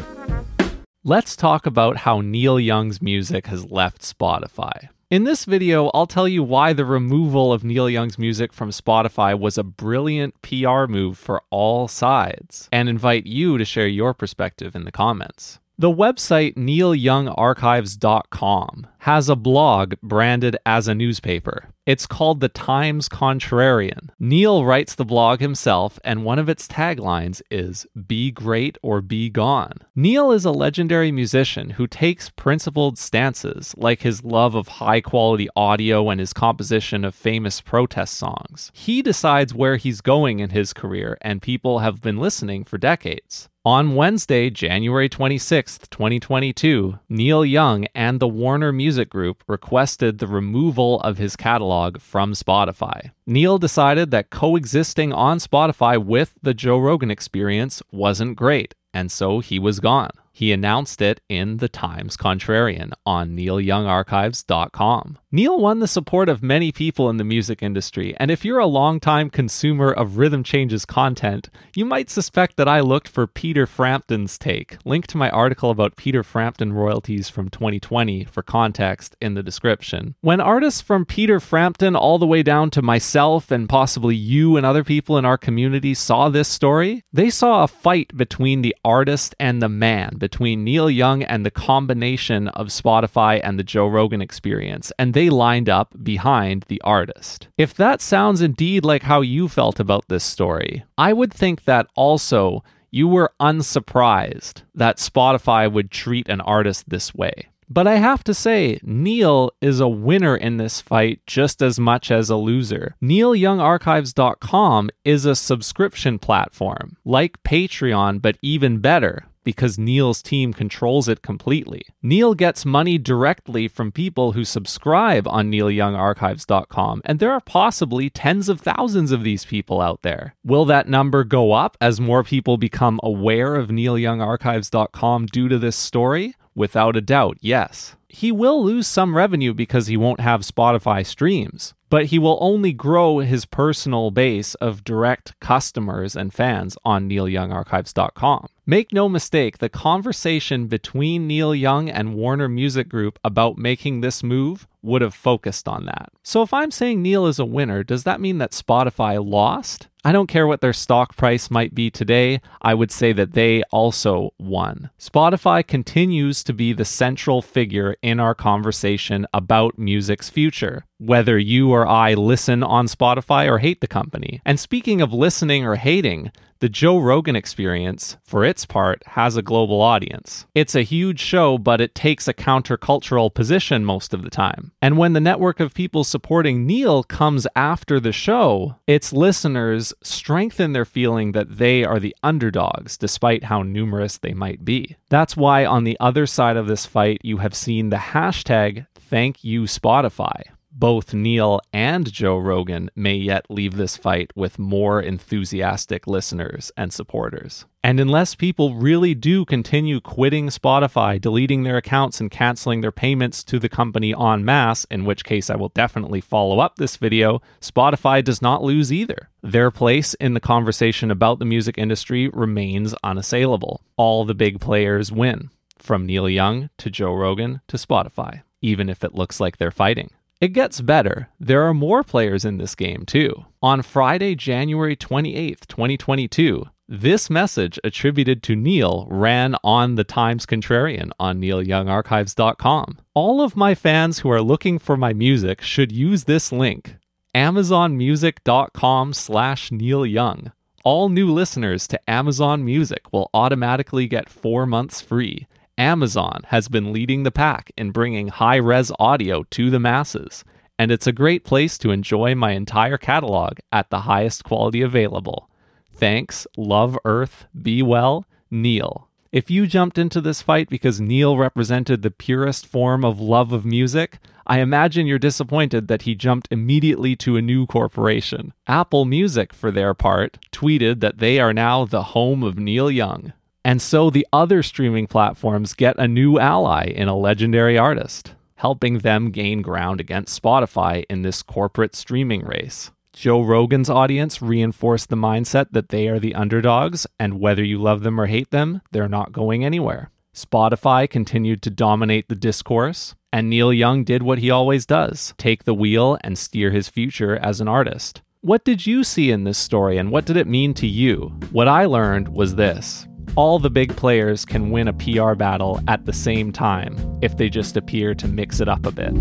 Let's 1.06 1.38
talk 1.38 1.66
about 1.66 1.96
how 1.96 2.20
Neil 2.20 2.60
Young's 2.60 3.02
music 3.02 3.48
has 3.48 3.72
left 3.72 4.02
Spotify. 4.02 4.90
In 5.12 5.24
this 5.24 5.46
video, 5.46 5.92
I'll 5.94 6.08
tell 6.08 6.28
you 6.28 6.42
why 6.42 6.74
the 6.74 6.84
removal 6.84 7.54
of 7.54 7.64
Neil 7.64 7.88
Young's 7.88 8.18
music 8.18 8.52
from 8.52 8.72
Spotify 8.72 9.38
was 9.38 9.56
a 9.56 9.64
brilliant 9.64 10.42
PR 10.42 10.88
move 10.88 11.20
for 11.20 11.44
all 11.52 11.88
sides, 11.88 12.68
and 12.72 12.90
invite 12.90 13.28
you 13.28 13.60
to 13.60 13.66
share 13.66 13.88
your 13.88 14.16
perspective 14.16 14.76
in 14.76 14.84
the 14.84 14.92
comments. 14.92 15.60
The 15.78 15.92
website 15.92 16.56
neilyoungarchives.com 16.56 18.88
has 19.06 19.30
a 19.30 19.36
blog 19.36 19.94
branded 20.02 20.58
as 20.66 20.88
a 20.88 20.96
newspaper. 20.96 21.70
It's 21.86 22.08
called 22.08 22.40
the 22.40 22.50
Times 22.50 23.08
Contrarian. 23.08 24.10
Neil 24.20 24.66
writes 24.66 24.96
the 24.96 25.06
blog 25.06 25.40
himself, 25.40 26.00
and 26.04 26.26
one 26.26 26.40
of 26.40 26.50
its 26.50 26.68
taglines 26.68 27.44
is 27.52 27.86
Be 28.08 28.32
Great 28.32 28.80
or 28.82 29.02
Be 29.02 29.30
Gone. 29.30 29.74
Neil 29.96 30.32
is 30.32 30.44
a 30.44 30.52
legendary 30.52 31.12
musician 31.12 31.70
who 31.70 31.86
takes 31.86 32.32
principled 32.32 32.98
stances, 32.98 33.76
like 33.78 34.02
his 34.02 34.24
love 34.24 34.56
of 34.56 34.68
high 34.68 35.02
quality 35.02 35.48
audio 35.56 36.10
and 36.10 36.20
his 36.20 36.34
composition 36.34 37.06
of 37.06 37.14
famous 37.14 37.62
protest 37.62 38.16
songs. 38.16 38.72
He 38.74 39.04
decides 39.04 39.54
where 39.54 39.78
he's 39.78 40.02
going 40.02 40.40
in 40.40 40.50
his 40.50 40.74
career, 40.74 41.20
and 41.22 41.44
people 41.44 41.78
have 41.78 42.02
been 42.02 42.18
listening 42.18 42.64
for 42.64 42.80
decades. 42.80 43.50
On 43.68 43.96
Wednesday, 43.96 44.52
January 44.52 45.10
26, 45.10 45.80
2022, 45.90 47.00
Neil 47.10 47.44
Young 47.44 47.88
and 47.96 48.20
the 48.20 48.28
Warner 48.28 48.72
Music 48.72 48.95
Group 49.04 49.44
requested 49.50 50.20
the 50.20 50.28
removal 50.28 51.02
of 51.02 51.18
his 51.18 51.36
catalog 51.36 52.00
from 52.00 52.32
Spotify. 52.32 53.12
Neil 53.28 53.58
decided 53.58 54.12
that 54.12 54.30
coexisting 54.30 55.12
on 55.12 55.40
Spotify 55.40 56.02
with 56.02 56.36
the 56.42 56.54
Joe 56.54 56.78
Rogan 56.78 57.12
experience 57.12 57.84
wasn't 57.92 58.38
great 58.38 58.74
and 58.96 59.12
so 59.12 59.42
he 59.42 59.60
was 59.60 59.82
gone. 59.82 60.12
He 60.38 60.52
announced 60.52 61.02
it 61.02 61.22
in 61.30 61.58
the 61.58 61.70
Times 61.70 62.18
Contrarian 62.18 62.92
on 63.06 63.38
neilyoungarchives.com. 63.38 65.18
Neil 65.32 65.58
won 65.58 65.80
the 65.80 65.88
support 65.88 66.28
of 66.28 66.44
many 66.44 66.74
people 66.74 67.10
in 67.10 67.16
the 67.16 67.24
music 67.24 67.64
industry, 67.64 68.14
and 68.18 68.30
if 68.30 68.44
you're 68.44 68.60
a 68.60 68.66
longtime 68.66 69.30
consumer 69.30 69.94
of 69.94 70.18
Rhythm 70.18 70.44
Changes 70.44 70.86
content, 70.86 71.50
you 71.74 71.86
might 71.86 72.10
suspect 72.10 72.58
that 72.58 72.68
I 72.68 72.82
looked 72.82 73.08
for 73.08 73.28
Peter 73.28 73.66
Frampton's 73.66 74.38
take. 74.38 74.78
Link 74.84 75.08
to 75.08 75.18
my 75.18 75.30
article 75.30 75.70
about 75.70 75.96
Peter 75.96 76.22
Frampton 76.22 76.74
royalties 76.74 77.30
from 77.30 77.48
2020 77.48 78.26
for 78.26 78.44
context 78.44 79.16
in 79.22 79.36
the 79.36 79.44
description. 79.44 80.16
When 80.20 80.42
artists 80.42 80.82
from 80.82 81.06
Peter 81.06 81.40
Frampton 81.40 81.96
all 81.96 82.20
the 82.20 82.28
way 82.28 82.44
down 82.44 82.72
to 82.72 82.82
myself 82.82 83.52
and 83.52 83.70
possibly 83.70 84.16
you 84.18 84.58
and 84.58 84.66
other 84.66 84.84
people 84.84 85.18
in 85.18 85.24
our 85.24 85.38
community 85.38 85.94
saw 85.94 86.28
this 86.28 86.50
story, 86.50 87.06
they 87.14 87.30
saw 87.30 87.64
a 87.64 87.70
fight 87.70 88.18
between 88.18 88.64
the 88.64 88.76
artist 88.84 89.34
and 89.40 89.62
the 89.62 89.70
man 89.70 90.18
between 90.26 90.64
Neil 90.64 90.90
Young 90.90 91.22
and 91.22 91.46
the 91.46 91.52
combination 91.52 92.48
of 92.48 92.70
Spotify 92.70 93.40
and 93.44 93.60
the 93.60 93.64
Joe 93.64 93.86
Rogan 93.88 94.22
experience, 94.22 94.92
and 94.98 95.14
they 95.14 95.30
lined 95.30 95.70
up 95.70 95.94
behind 96.02 96.66
the 96.68 96.82
artist. 96.82 97.48
If 97.60 97.76
that 97.76 98.02
sounds 98.02 98.42
indeed 98.42 98.84
like 98.84 99.04
how 99.04 99.22
you 99.22 99.48
felt 99.48 99.80
about 99.80 100.08
this 100.08 100.24
story, 100.24 100.84
I 100.98 101.14
would 101.14 101.32
think 101.32 101.66
that 101.66 101.86
also 101.94 102.64
you 102.90 103.08
were 103.08 103.34
unsurprised 103.40 104.64
that 104.74 104.98
Spotify 104.98 105.72
would 105.72 105.92
treat 105.92 106.28
an 106.28 106.42
artist 106.42 106.90
this 106.90 107.14
way. 107.14 107.50
But 107.70 107.86
I 107.86 107.98
have 107.98 108.24
to 108.24 108.34
say, 108.34 108.80
Neil 108.82 109.52
is 109.62 109.80
a 109.80 109.88
winner 109.88 110.36
in 110.36 110.58
this 110.58 110.82
fight 110.82 111.20
just 111.28 111.62
as 111.62 111.80
much 111.80 112.10
as 112.10 112.32
a 112.32 112.36
loser. 112.36 112.96
NeilYoungArchives.com 113.04 114.90
is 115.04 115.26
a 115.26 115.36
subscription 115.36 116.18
platform, 116.18 116.98
like 117.06 117.44
Patreon, 117.44 118.24
but 118.24 118.38
even 118.42 118.80
better 118.80 119.26
because 119.46 119.80
Neil's 119.80 120.22
team 120.22 120.52
controls 120.52 121.08
it 121.08 121.22
completely. 121.22 121.84
Neil 122.02 122.34
gets 122.34 122.66
money 122.66 122.98
directly 122.98 123.70
from 123.70 123.94
people 123.94 124.34
who 124.34 124.44
subscribe 124.44 125.26
on 125.30 125.50
neilyoungarchives.com, 125.50 127.02
and 127.06 127.20
there 127.20 127.32
are 127.32 127.40
possibly 127.40 128.10
tens 128.10 128.50
of 128.50 128.60
thousands 128.60 129.14
of 129.14 129.24
these 129.24 129.46
people 129.46 129.80
out 129.80 130.02
there. 130.02 130.36
Will 130.44 130.66
that 130.66 130.90
number 130.90 131.24
go 131.24 131.54
up 131.54 131.78
as 131.80 132.02
more 132.02 132.26
people 132.26 132.58
become 132.58 133.00
aware 133.02 133.56
of 133.56 133.70
neilyoungarchives.com 133.70 135.28
due 135.28 135.48
to 135.48 135.58
this 135.58 135.78
story? 135.78 136.36
Without 136.56 136.96
a 136.96 137.02
doubt, 137.02 137.38
yes. 137.42 137.96
He 138.08 138.32
will 138.32 138.64
lose 138.64 138.88
some 138.88 139.16
revenue 139.16 139.54
because 139.54 139.88
he 139.88 139.98
won't 139.98 140.20
have 140.20 140.42
Spotify 140.42 141.06
streams, 141.06 141.74
but 141.90 142.06
he 142.06 142.20
will 142.20 142.38
only 142.42 142.72
grow 142.72 143.20
his 143.20 143.46
personal 143.46 144.12
base 144.12 144.56
of 144.56 144.84
direct 144.84 145.40
customers 145.40 146.16
and 146.16 146.34
fans 146.34 146.78
on 146.84 147.10
neilyoungarchives.com. 147.10 148.48
Make 148.68 148.92
no 148.92 149.08
mistake, 149.08 149.60
the 149.60 149.70
conversation 149.70 150.68
between 150.68 151.28
Neil 151.28 151.54
Young 151.54 151.88
and 151.90 152.16
Warner 152.16 152.50
Music 152.50 152.90
Group 152.90 153.20
about 153.24 153.58
making 153.58 154.02
this 154.02 154.24
move 154.24 154.68
would 154.82 155.02
have 155.02 155.14
focused 155.14 155.68
on 155.68 155.86
that. 155.86 156.10
So 156.24 156.42
if 156.42 156.54
I'm 156.54 156.72
saying 156.72 157.02
Neil 157.02 157.28
is 157.28 157.40
a 157.40 157.46
winner, 157.46 157.84
does 157.84 158.04
that 158.04 158.22
mean 158.22 158.40
that 158.40 158.52
Spotify 158.52 159.24
lost? 159.24 159.88
I 160.04 160.12
don't 160.12 160.28
care 160.28 160.46
what 160.46 160.62
their 160.62 160.74
stock 160.74 161.16
price 161.16 161.50
might 161.50 161.74
be 161.74 161.90
today, 161.90 162.40
I 162.62 162.76
would 162.76 162.92
say 162.92 163.12
that 163.14 163.34
they 163.34 163.64
also 163.72 164.34
won. 164.38 164.92
Spotify 165.00 165.66
continues 165.66 166.44
to 166.44 166.54
be 166.54 166.74
the 166.74 166.86
central 166.86 167.42
figure 167.42 167.95
in 168.02 168.20
our 168.20 168.36
conversation 168.36 169.26
about 169.34 169.78
music's 169.78 170.30
future, 170.30 170.86
whether 170.98 171.38
you 171.38 171.72
or 171.72 171.88
I 171.88 172.14
listen 172.14 172.64
on 172.64 172.88
Spotify 172.88 173.50
or 173.50 173.58
hate 173.58 173.82
the 173.82 173.88
company. 173.88 174.42
And 174.46 174.60
speaking 174.60 175.02
of 175.02 175.14
listening 175.14 175.66
or 175.66 175.76
hating, 175.76 176.32
the 176.60 176.70
Joe 176.70 177.00
Rogan 177.00 177.36
experience, 177.36 178.16
for 178.24 178.46
its 178.46 178.66
part, 178.66 179.04
has 179.08 179.36
a 179.36 179.42
global 179.42 179.82
audience. 179.82 180.46
It's 180.56 180.74
a 180.74 180.84
huge 180.84 181.20
show, 181.20 181.58
but 181.58 181.82
it 181.82 181.94
takes 181.94 182.28
a 182.28 182.34
countercultural 182.34 183.34
position 183.34 183.84
most 183.84 184.14
of 184.14 184.24
the 184.24 184.30
time. 184.30 184.72
And 184.82 184.98
when 184.98 185.14
the 185.14 185.20
network 185.20 185.60
of 185.60 185.74
people 185.74 186.06
supporting 186.06 186.66
Neil 186.66 187.04
comes 187.04 187.46
after 187.58 188.00
the 188.00 188.14
show, 188.14 188.78
its 188.88 189.12
listeners 189.12 189.94
strengthen 190.02 190.72
their 190.72 190.86
feeling 190.86 191.34
that 191.34 191.58
they 191.58 191.84
are 191.84 192.00
the 192.00 192.16
underdogs, 192.24 192.98
despite 192.98 193.44
how 193.44 193.62
numerous 193.62 194.18
they 194.18 194.34
might 194.34 194.64
be. 194.64 194.96
That's 195.10 195.36
why 195.36 195.66
on 195.66 195.84
the 195.84 195.98
other 196.00 196.26
side 196.26 196.56
of 196.56 196.68
this 196.68 196.86
fight, 196.86 197.20
you 197.22 197.38
have 197.38 197.54
seen 197.54 197.90
the 197.90 197.98
hashtag 197.98 198.88
thank 198.96 199.44
you 199.44 199.64
Spotify 199.64 200.55
both 200.76 201.14
Neil 201.14 201.62
and 201.72 202.12
Joe 202.12 202.38
Rogan 202.38 202.90
may 202.96 203.16
yet 203.16 203.46
leave 203.50 203.78
this 203.78 203.96
fight 203.96 204.32
with 204.36 204.60
more 204.60 205.02
enthusiastic 205.02 206.06
listeners 206.06 206.72
and 206.76 206.92
supporters. 206.92 207.66
And 207.82 208.00
unless 208.00 208.36
people 208.36 208.76
really 208.76 209.14
do 209.16 209.46
continue 209.46 210.02
quitting 210.02 210.48
Spotify, 210.48 211.22
deleting 211.22 211.64
their 211.64 211.78
accounts, 211.78 212.20
and 212.20 212.30
canceling 212.30 212.82
their 212.82 212.92
payments 212.92 213.44
to 213.46 213.60
the 213.60 213.70
company 213.70 214.14
en 214.14 214.44
masse, 214.44 214.86
in 214.92 215.06
which 215.06 215.24
case 215.24 215.50
I 215.50 215.56
will 215.56 215.70
definitely 215.70 216.20
follow 216.20 216.60
up 216.60 216.76
this 216.76 216.98
video, 216.98 217.42
Spotify 217.62 218.24
does 218.24 218.42
not 218.42 218.64
lose 218.64 218.92
either. 218.92 219.30
Their 219.42 219.72
place 219.72 220.14
in 220.16 220.34
the 220.34 220.40
conversation 220.40 221.10
about 221.10 221.40
the 221.40 221.46
music 221.46 221.78
industry 221.78 222.28
remains 222.30 222.94
unassailable. 223.04 223.82
All 223.96 224.26
the 224.26 224.36
big 224.36 224.60
players 224.60 225.12
win, 225.12 225.52
from 225.78 226.06
Neil 226.06 226.28
Young 226.28 226.70
to 226.80 226.90
Joe 226.90 227.14
Rogan 227.14 227.62
to 227.68 227.78
Spotify, 227.78 228.42
even 228.62 228.90
if 228.90 229.04
it 229.04 229.16
looks 229.16 229.40
like 229.40 229.58
they're 229.58 229.72
fighting. 229.72 230.10
It 230.42 230.50
gets 230.50 230.82
better. 230.82 231.30
There 231.40 231.64
are 231.64 231.74
more 231.74 232.04
players 232.04 232.44
in 232.44 232.58
this 232.58 232.76
game, 232.76 233.06
too. 233.06 233.46
On 233.62 233.82
Friday, 233.82 234.36
January 234.36 234.96
28th, 234.96 235.66
2022, 235.68 236.66
this 236.88 237.30
message 237.30 237.80
attributed 237.84 238.44
to 238.44 238.56
Neil 238.56 239.08
ran 239.10 239.56
on 239.64 239.96
the 239.96 240.04
Times 240.04 240.46
Contrarian 240.46 241.12
on 241.20 241.40
neilyoungarchives.com. 241.42 243.00
All 243.14 243.42
of 243.42 243.56
my 243.56 243.74
fans 243.74 244.20
who 244.20 244.30
are 244.30 244.42
looking 244.42 244.78
for 244.78 244.96
my 244.96 245.14
music 245.14 245.62
should 245.62 245.92
use 245.92 246.26
this 246.26 246.52
link 246.52 246.96
amazonmusic.com 247.34 249.14
slash 249.14 249.72
Neil 249.72 250.06
Young. 250.06 250.52
All 250.86 251.10
new 251.10 251.34
listeners 251.34 251.88
to 251.88 252.10
Amazon 252.10 252.64
Music 252.64 253.12
will 253.12 253.30
automatically 253.34 254.08
get 254.08 254.30
four 254.30 254.66
months 254.66 255.02
free. 255.02 255.48
Amazon 255.78 256.42
has 256.48 256.68
been 256.68 256.94
leading 256.94 257.24
the 257.24 257.32
pack 257.32 257.72
in 257.78 257.92
bringing 257.92 258.30
high 258.30 258.56
res 258.56 258.92
audio 258.98 259.44
to 259.52 259.70
the 259.70 259.80
masses, 259.80 260.44
and 260.80 260.92
it's 260.92 261.08
a 261.08 261.12
great 261.12 261.44
place 261.44 261.78
to 261.78 261.92
enjoy 261.92 262.36
my 262.36 262.52
entire 262.52 262.98
catalog 262.98 263.58
at 263.72 263.90
the 263.90 264.02
highest 264.02 264.44
quality 264.44 264.82
available. 264.82 265.50
Thanks, 265.94 266.48
love 266.58 266.98
Earth, 267.06 267.46
be 267.62 267.82
well, 267.82 268.26
Neil. 268.50 269.10
If 269.32 269.52
you 269.52 269.68
jumped 269.68 269.98
into 269.98 270.22
this 270.22 270.42
fight 270.42 270.70
because 270.70 271.02
Neil 271.02 271.38
represented 271.38 272.02
the 272.02 272.12
purest 272.12 272.66
form 272.66 273.04
of 273.04 273.20
love 273.20 273.52
of 273.52 273.66
music, 273.66 274.20
I 274.48 274.60
imagine 274.60 275.08
you're 275.08 275.20
disappointed 275.20 275.90
that 275.90 276.04
he 276.04 276.16
jumped 276.16 276.48
immediately 276.52 277.18
to 277.18 277.36
a 277.36 277.42
new 277.42 277.66
corporation. 277.66 278.54
Apple 278.66 279.04
Music, 279.04 279.54
for 279.54 279.72
their 279.72 279.94
part, 279.94 280.38
tweeted 280.54 281.02
that 281.02 281.18
they 281.18 281.40
are 281.40 281.52
now 281.52 281.84
the 281.84 282.04
home 282.04 282.44
of 282.44 282.58
Neil 282.58 282.90
Young. 282.90 283.34
And 283.66 283.82
so 283.82 284.12
the 284.12 284.28
other 284.32 284.62
streaming 284.62 285.08
platforms 285.08 285.74
get 285.74 285.98
a 285.98 286.08
new 286.08 286.38
ally 286.38 286.84
in 286.84 287.08
a 287.08 287.18
legendary 287.18 287.80
artist, 287.80 288.36
helping 288.58 289.00
them 289.00 289.32
gain 289.32 289.64
ground 289.64 290.00
against 290.00 290.40
Spotify 290.40 291.04
in 291.10 291.24
this 291.24 291.42
corporate 291.42 291.96
streaming 291.96 292.46
race. 292.46 292.92
Joe 293.12 293.42
Rogan's 293.42 293.90
audience 293.90 294.40
reinforced 294.40 295.10
the 295.10 295.16
mindset 295.16 295.72
that 295.72 295.90
they 295.90 296.08
are 296.10 296.20
the 296.20 296.36
underdogs, 296.36 297.08
and 297.20 297.40
whether 297.40 297.64
you 297.64 297.82
love 297.82 298.04
them 298.04 298.22
or 298.22 298.28
hate 298.28 298.52
them, 298.52 298.84
they're 298.92 299.10
not 299.10 299.32
going 299.32 299.66
anywhere. 299.66 300.12
Spotify 300.36 301.10
continued 301.10 301.64
to 301.64 301.72
dominate 301.72 302.30
the 302.30 302.36
discourse, 302.36 303.16
and 303.34 303.50
Neil 303.50 303.74
Young 303.74 304.04
did 304.04 304.22
what 304.22 304.38
he 304.38 304.52
always 304.52 304.86
does 304.86 305.34
take 305.40 305.64
the 305.64 305.74
wheel 305.74 306.20
and 306.22 306.38
steer 306.38 306.70
his 306.70 306.88
future 306.88 307.38
as 307.38 307.60
an 307.60 307.68
artist. 307.68 308.22
What 308.42 308.64
did 308.64 308.86
you 308.86 309.04
see 309.04 309.32
in 309.32 309.44
this 309.44 309.58
story, 309.58 309.98
and 309.98 310.12
what 310.12 310.26
did 310.26 310.38
it 310.38 310.46
mean 310.46 310.76
to 310.76 310.86
you? 310.86 311.34
What 311.52 311.68
I 311.68 311.86
learned 311.86 312.28
was 312.28 312.54
this 312.54 313.08
all 313.36 313.60
the 313.60 313.70
big 313.70 313.96
players 313.96 314.46
can 314.46 314.72
win 314.72 314.88
a 314.88 314.94
PR 314.94 315.34
battle 315.34 315.82
at 315.88 316.06
the 316.06 316.14
same 316.14 316.52
time 316.52 316.96
if 317.22 317.38
they 317.38 317.50
just 317.50 317.78
appear 317.78 318.16
to 318.16 318.28
mix 318.28 318.60
it 318.60 318.70
up 318.70 318.86
a 318.86 318.92
bit. 318.92 319.14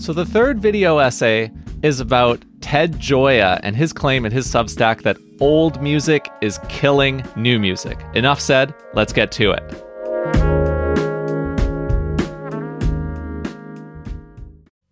So, 0.00 0.12
the 0.12 0.24
third 0.24 0.60
video 0.60 0.98
essay 0.98 1.50
is 1.82 2.00
about 2.00 2.42
Ted 2.60 2.94
Gioia 2.94 3.58
and 3.62 3.76
his 3.76 3.92
claim 3.92 4.24
in 4.24 4.32
his 4.32 4.46
Substack 4.46 5.02
that 5.02 5.16
old 5.40 5.82
music 5.82 6.28
is 6.40 6.58
killing 6.68 7.24
new 7.36 7.58
music. 7.58 7.98
Enough 8.14 8.40
said, 8.40 8.74
let's 8.94 9.12
get 9.12 9.32
to 9.32 9.52
it. 9.52 9.62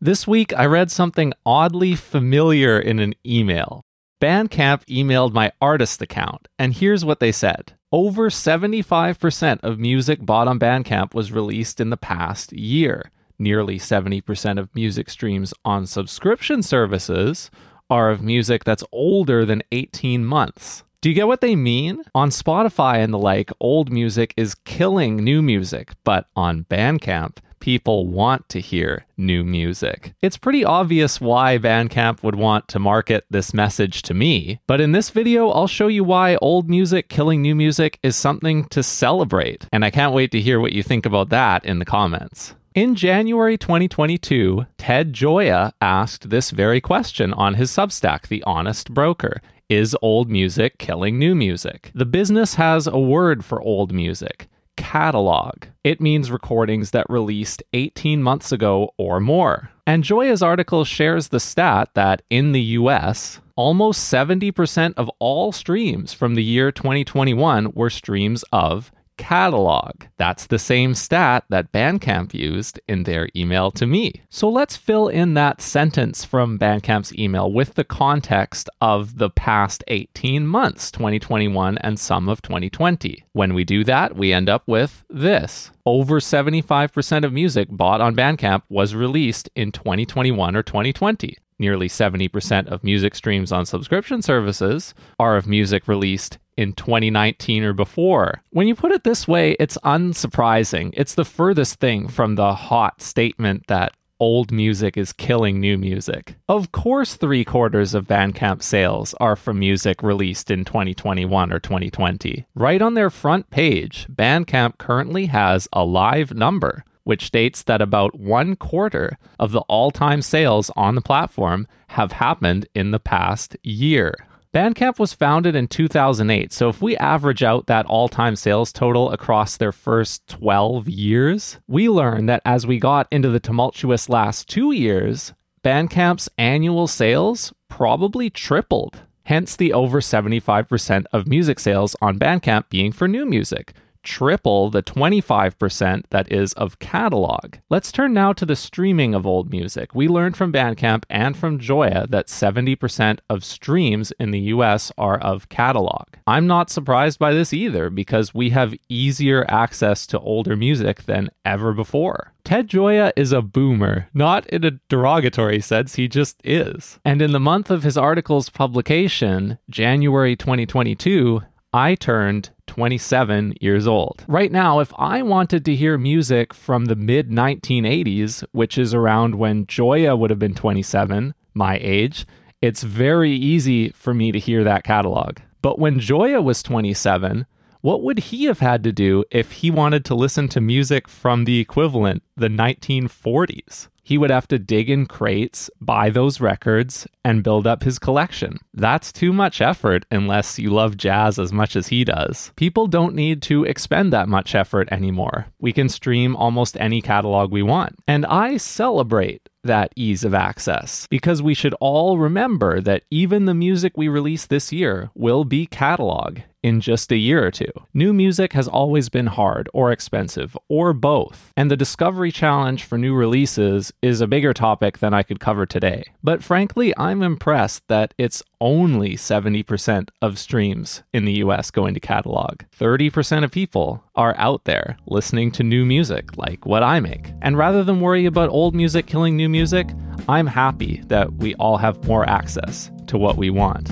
This 0.00 0.26
week, 0.26 0.52
I 0.56 0.66
read 0.66 0.90
something 0.90 1.32
oddly 1.44 1.94
familiar 1.96 2.78
in 2.78 2.98
an 2.98 3.14
email. 3.26 3.84
Bandcamp 4.20 4.84
emailed 4.86 5.32
my 5.32 5.52
artist 5.60 6.02
account, 6.02 6.48
and 6.58 6.74
here's 6.74 7.04
what 7.04 7.20
they 7.20 7.30
said. 7.30 7.74
Over 7.92 8.30
75% 8.30 9.60
of 9.62 9.78
music 9.78 10.26
bought 10.26 10.48
on 10.48 10.58
Bandcamp 10.58 11.14
was 11.14 11.30
released 11.30 11.80
in 11.80 11.90
the 11.90 11.96
past 11.96 12.52
year. 12.52 13.12
Nearly 13.38 13.78
70% 13.78 14.58
of 14.58 14.74
music 14.74 15.08
streams 15.08 15.54
on 15.64 15.86
subscription 15.86 16.64
services 16.64 17.48
are 17.88 18.10
of 18.10 18.20
music 18.20 18.64
that's 18.64 18.82
older 18.90 19.44
than 19.44 19.62
18 19.70 20.24
months. 20.24 20.82
Do 21.00 21.08
you 21.08 21.14
get 21.14 21.28
what 21.28 21.40
they 21.40 21.54
mean? 21.54 22.02
On 22.12 22.30
Spotify 22.30 22.96
and 22.96 23.14
the 23.14 23.18
like, 23.18 23.52
old 23.60 23.92
music 23.92 24.34
is 24.36 24.56
killing 24.56 25.16
new 25.16 25.40
music, 25.40 25.92
but 26.02 26.26
on 26.34 26.64
Bandcamp, 26.64 27.36
people 27.60 28.06
want 28.06 28.48
to 28.50 28.60
hear 28.60 29.04
new 29.16 29.44
music. 29.44 30.14
It's 30.20 30.36
pretty 30.36 30.64
obvious 30.64 31.20
why 31.20 31.58
Bandcamp 31.58 32.22
would 32.22 32.34
want 32.34 32.68
to 32.68 32.78
market 32.78 33.24
this 33.30 33.52
message 33.52 34.02
to 34.02 34.14
me, 34.14 34.60
but 34.66 34.80
in 34.80 34.92
this 34.92 35.10
video, 35.10 35.50
I'll 35.50 35.66
show 35.66 35.88
you 35.88 36.04
why 36.04 36.36
old 36.36 36.68
music 36.68 37.08
killing 37.08 37.42
new 37.42 37.54
music 37.54 37.98
is 38.02 38.16
something 38.16 38.64
to 38.66 38.82
celebrate, 38.82 39.66
and 39.72 39.84
I 39.84 39.90
can't 39.90 40.14
wait 40.14 40.30
to 40.32 40.40
hear 40.40 40.60
what 40.60 40.72
you 40.72 40.82
think 40.82 41.06
about 41.06 41.30
that 41.30 41.64
in 41.64 41.78
the 41.78 41.84
comments. 41.84 42.54
In 42.74 42.94
January 42.94 43.58
2022, 43.58 44.66
Ted 44.76 45.12
Gioia 45.12 45.72
asked 45.80 46.30
this 46.30 46.50
very 46.50 46.80
question 46.80 47.32
on 47.32 47.54
his 47.54 47.70
Substack, 47.70 48.28
The 48.28 48.42
Honest 48.44 48.94
Broker. 48.94 49.40
Is 49.68 49.96
old 50.00 50.30
music 50.30 50.78
killing 50.78 51.18
new 51.18 51.34
music? 51.34 51.90
The 51.94 52.06
business 52.06 52.54
has 52.54 52.86
a 52.86 52.98
word 52.98 53.44
for 53.44 53.60
old 53.60 53.92
music 53.92 54.48
catalog. 54.88 55.64
It 55.84 56.00
means 56.00 56.30
recordings 56.30 56.92
that 56.92 57.10
released 57.10 57.62
18 57.74 58.22
months 58.22 58.52
ago 58.52 58.94
or 58.96 59.20
more. 59.20 59.68
And 59.86 60.02
Gioia's 60.02 60.42
article 60.42 60.86
shares 60.86 61.28
the 61.28 61.40
stat 61.40 61.90
that 61.92 62.22
in 62.30 62.52
the 62.52 62.62
US, 62.80 63.40
almost 63.54 64.10
70% 64.10 64.94
of 64.96 65.10
all 65.18 65.52
streams 65.52 66.14
from 66.14 66.36
the 66.36 66.42
year 66.42 66.72
2021 66.72 67.72
were 67.74 67.90
streams 67.90 68.46
of 68.50 68.90
catalog. 69.18 70.04
That's 70.16 70.46
the 70.46 70.58
same 70.58 70.94
stat 70.94 71.44
that 71.50 71.72
Bandcamp 71.72 72.32
used 72.32 72.80
in 72.88 73.02
their 73.02 73.28
email 73.36 73.70
to 73.72 73.86
me. 73.86 74.22
So 74.30 74.48
let's 74.48 74.76
fill 74.76 75.08
in 75.08 75.34
that 75.34 75.60
sentence 75.60 76.24
from 76.24 76.58
Bandcamp's 76.58 77.14
email 77.18 77.52
with 77.52 77.74
the 77.74 77.84
context 77.84 78.70
of 78.80 79.18
the 79.18 79.28
past 79.28 79.84
18 79.88 80.46
months, 80.46 80.90
2021 80.90 81.76
and 81.78 82.00
some 82.00 82.28
of 82.28 82.40
2020. 82.40 83.24
When 83.32 83.52
we 83.52 83.64
do 83.64 83.84
that, 83.84 84.16
we 84.16 84.32
end 84.32 84.48
up 84.48 84.62
with 84.66 85.04
this. 85.10 85.70
Over 85.84 86.20
75% 86.20 87.24
of 87.24 87.32
music 87.32 87.68
bought 87.70 88.00
on 88.00 88.16
Bandcamp 88.16 88.62
was 88.68 88.94
released 88.94 89.50
in 89.54 89.72
2021 89.72 90.56
or 90.56 90.62
2020 90.62 91.36
nearly 91.58 91.88
70% 91.88 92.68
of 92.68 92.84
music 92.84 93.14
streams 93.14 93.50
on 93.52 93.66
subscription 93.66 94.22
services 94.22 94.94
are 95.18 95.36
of 95.36 95.46
music 95.46 95.88
released 95.88 96.38
in 96.58 96.72
2019 96.72 97.62
or 97.62 97.72
before. 97.72 98.42
When 98.50 98.66
you 98.66 98.74
put 98.74 98.90
it 98.90 99.04
this 99.04 99.28
way, 99.28 99.52
it's 99.60 99.78
unsurprising. 99.78 100.90
It's 100.94 101.14
the 101.14 101.24
furthest 101.24 101.78
thing 101.78 102.08
from 102.08 102.34
the 102.34 102.52
hot 102.52 103.00
statement 103.00 103.68
that 103.68 103.92
old 104.18 104.50
music 104.50 104.96
is 104.96 105.12
killing 105.12 105.60
new 105.60 105.78
music. 105.78 106.34
Of 106.48 106.72
course, 106.72 107.14
three 107.14 107.44
quarters 107.44 107.94
of 107.94 108.08
Bandcamp 108.08 108.64
sales 108.64 109.14
are 109.20 109.36
from 109.36 109.60
music 109.60 110.02
released 110.02 110.50
in 110.50 110.64
2021 110.64 111.52
or 111.52 111.60
2020. 111.60 112.44
Right 112.56 112.82
on 112.82 112.94
their 112.94 113.10
front 113.10 113.50
page, 113.50 114.08
Bandcamp 114.10 114.78
currently 114.78 115.26
has 115.26 115.68
a 115.72 115.84
live 115.84 116.34
number, 116.34 116.84
which 117.04 117.26
states 117.26 117.62
that 117.62 117.80
about 117.80 118.18
one 118.18 118.56
quarter 118.56 119.16
of 119.38 119.52
the 119.52 119.60
all 119.60 119.92
time 119.92 120.22
sales 120.22 120.72
on 120.74 120.96
the 120.96 121.00
platform 121.00 121.68
have 121.90 122.12
happened 122.12 122.66
in 122.74 122.90
the 122.90 122.98
past 122.98 123.56
year. 123.62 124.16
Bandcamp 124.58 124.98
was 124.98 125.12
founded 125.12 125.54
in 125.54 125.68
2008, 125.68 126.52
so 126.52 126.68
if 126.68 126.82
we 126.82 126.96
average 126.96 127.44
out 127.44 127.66
that 127.68 127.86
all 127.86 128.08
time 128.08 128.34
sales 128.34 128.72
total 128.72 129.12
across 129.12 129.56
their 129.56 129.70
first 129.70 130.26
12 130.26 130.88
years, 130.88 131.58
we 131.68 131.88
learn 131.88 132.26
that 132.26 132.42
as 132.44 132.66
we 132.66 132.80
got 132.80 133.06
into 133.12 133.28
the 133.28 133.38
tumultuous 133.38 134.08
last 134.08 134.48
two 134.48 134.72
years, 134.72 135.32
Bandcamp's 135.62 136.28
annual 136.38 136.88
sales 136.88 137.52
probably 137.68 138.30
tripled. 138.30 138.98
Hence 139.26 139.54
the 139.54 139.72
over 139.72 140.00
75% 140.00 141.04
of 141.12 141.28
music 141.28 141.60
sales 141.60 141.94
on 142.02 142.18
Bandcamp 142.18 142.68
being 142.68 142.90
for 142.90 143.06
new 143.06 143.26
music, 143.26 143.74
triple 144.02 144.70
the 144.70 144.82
25% 144.82 146.04
that 146.10 146.30
is 146.32 146.52
of 146.54 146.78
catalog. 146.78 147.56
Let's 147.70 147.92
turn 147.92 148.12
now 148.12 148.32
to 148.32 148.46
the 148.46 148.56
streaming 148.56 149.14
of 149.14 149.26
old 149.26 149.50
music. 149.50 149.94
We 149.94 150.08
learned 150.08 150.36
from 150.36 150.52
Bandcamp 150.52 151.04
and 151.10 151.36
from 151.36 151.58
Gioia 151.58 152.08
that 152.10 152.28
70% 152.28 153.18
of 153.28 153.44
streams 153.44 154.12
in 154.18 154.30
the 154.30 154.40
US 154.40 154.92
are 154.98 155.18
of 155.18 155.48
catalog. 155.48 156.06
I'm 156.26 156.46
not 156.46 156.70
surprised 156.70 157.18
by 157.18 157.32
this 157.32 157.52
either 157.52 157.90
because 157.90 158.34
we 158.34 158.50
have 158.50 158.74
easier 158.88 159.44
access 159.48 160.06
to 160.08 160.18
older 160.20 160.56
music 160.56 161.04
than 161.04 161.30
ever 161.44 161.72
before. 161.72 162.32
Ted 162.44 162.68
Gioia 162.68 163.12
is 163.14 163.30
a 163.30 163.42
boomer, 163.42 164.08
not 164.14 164.46
in 164.46 164.64
a 164.64 164.80
derogatory 164.88 165.60
sense, 165.60 165.96
he 165.96 166.08
just 166.08 166.40
is. 166.44 166.98
And 167.04 167.20
in 167.20 167.32
the 167.32 167.38
month 167.40 167.70
of 167.70 167.82
his 167.82 167.98
article's 167.98 168.48
publication, 168.48 169.58
January 169.68 170.34
2022, 170.34 171.42
I 171.78 171.94
turned 171.94 172.50
27 172.66 173.54
years 173.60 173.86
old. 173.86 174.24
Right 174.26 174.50
now, 174.50 174.80
if 174.80 174.92
I 174.98 175.22
wanted 175.22 175.64
to 175.64 175.76
hear 175.76 175.96
music 175.96 176.52
from 176.52 176.86
the 176.86 176.96
mid 176.96 177.30
1980s, 177.30 178.42
which 178.50 178.76
is 178.76 178.94
around 178.94 179.36
when 179.36 179.64
Gioia 179.64 180.18
would 180.18 180.30
have 180.30 180.40
been 180.40 180.56
27, 180.56 181.34
my 181.54 181.78
age, 181.80 182.26
it's 182.60 182.82
very 182.82 183.30
easy 183.30 183.90
for 183.90 184.12
me 184.12 184.32
to 184.32 184.40
hear 184.40 184.64
that 184.64 184.82
catalog. 184.82 185.38
But 185.62 185.78
when 185.78 186.00
Gioia 186.00 186.42
was 186.42 186.64
27, 186.64 187.46
what 187.80 188.02
would 188.02 188.18
he 188.18 188.44
have 188.44 188.60
had 188.60 188.82
to 188.84 188.92
do 188.92 189.24
if 189.30 189.52
he 189.52 189.70
wanted 189.70 190.04
to 190.06 190.14
listen 190.14 190.48
to 190.48 190.60
music 190.60 191.08
from 191.08 191.44
the 191.44 191.60
equivalent, 191.60 192.22
the 192.36 192.48
1940s? 192.48 193.88
he 194.08 194.16
would 194.16 194.30
have 194.30 194.48
to 194.48 194.58
dig 194.58 194.88
in 194.88 195.04
crates, 195.04 195.68
buy 195.82 196.08
those 196.08 196.40
records, 196.40 197.06
and 197.26 197.42
build 197.42 197.66
up 197.66 197.82
his 197.82 197.98
collection. 197.98 198.58
That's 198.72 199.12
too 199.12 199.34
much 199.34 199.60
effort 199.60 200.06
unless 200.10 200.58
you 200.58 200.70
love 200.70 200.96
jazz 200.96 201.38
as 201.38 201.52
much 201.52 201.76
as 201.76 201.88
he 201.88 202.04
does. 202.04 202.50
People 202.56 202.86
don't 202.86 203.14
need 203.14 203.42
to 203.42 203.64
expend 203.64 204.10
that 204.14 204.26
much 204.26 204.54
effort 204.54 204.88
anymore. 204.90 205.48
We 205.58 205.74
can 205.74 205.90
stream 205.90 206.34
almost 206.36 206.78
any 206.80 207.02
catalog 207.02 207.52
we 207.52 207.62
want. 207.62 207.96
And 208.08 208.24
I 208.24 208.56
celebrate 208.56 209.46
that 209.62 209.92
ease 209.94 210.24
of 210.24 210.32
access 210.32 211.06
because 211.10 211.42
we 211.42 211.52
should 211.52 211.74
all 211.74 212.16
remember 212.16 212.80
that 212.80 213.02
even 213.10 213.44
the 213.44 213.52
music 213.52 213.92
we 213.94 214.08
release 214.08 214.46
this 214.46 214.72
year 214.72 215.10
will 215.14 215.44
be 215.44 215.66
catalog 215.66 216.38
in 216.62 216.80
just 216.80 217.12
a 217.12 217.16
year 217.16 217.44
or 217.46 217.50
two. 217.50 217.70
New 217.94 218.12
music 218.12 218.52
has 218.52 218.68
always 218.68 219.08
been 219.08 219.26
hard 219.26 219.68
or 219.72 219.92
expensive 219.92 220.56
or 220.68 220.92
both, 220.92 221.52
and 221.56 221.70
the 221.70 221.76
discovery 221.76 222.32
challenge 222.32 222.84
for 222.84 222.98
new 222.98 223.14
releases 223.14 223.92
is 224.02 224.20
a 224.20 224.26
bigger 224.26 224.52
topic 224.52 224.98
than 224.98 225.14
I 225.14 225.22
could 225.22 225.40
cover 225.40 225.66
today. 225.66 226.04
But 226.22 226.42
frankly, 226.42 226.92
I'm 226.96 227.22
impressed 227.22 227.86
that 227.88 228.14
it's 228.18 228.42
only 228.60 229.14
70% 229.14 230.08
of 230.20 230.38
streams 230.38 231.02
in 231.12 231.24
the 231.24 231.34
US 231.44 231.70
going 231.70 231.88
into 231.88 232.00
catalog. 232.00 232.62
30% 232.78 233.44
of 233.44 233.50
people 233.50 234.02
are 234.14 234.34
out 234.36 234.64
there 234.64 234.96
listening 235.06 235.50
to 235.52 235.62
new 235.62 235.84
music 235.84 236.36
like 236.36 236.66
what 236.66 236.82
I 236.82 237.00
make. 237.00 237.32
And 237.42 237.56
rather 237.56 237.84
than 237.84 238.00
worry 238.00 238.26
about 238.26 238.50
old 238.50 238.74
music 238.74 239.06
killing 239.06 239.36
new 239.36 239.48
music, 239.48 239.88
I'm 240.28 240.46
happy 240.46 241.02
that 241.06 241.32
we 241.34 241.54
all 241.54 241.76
have 241.76 242.04
more 242.06 242.28
access 242.28 242.90
to 243.06 243.16
what 243.16 243.36
we 243.36 243.50
want. 243.50 243.90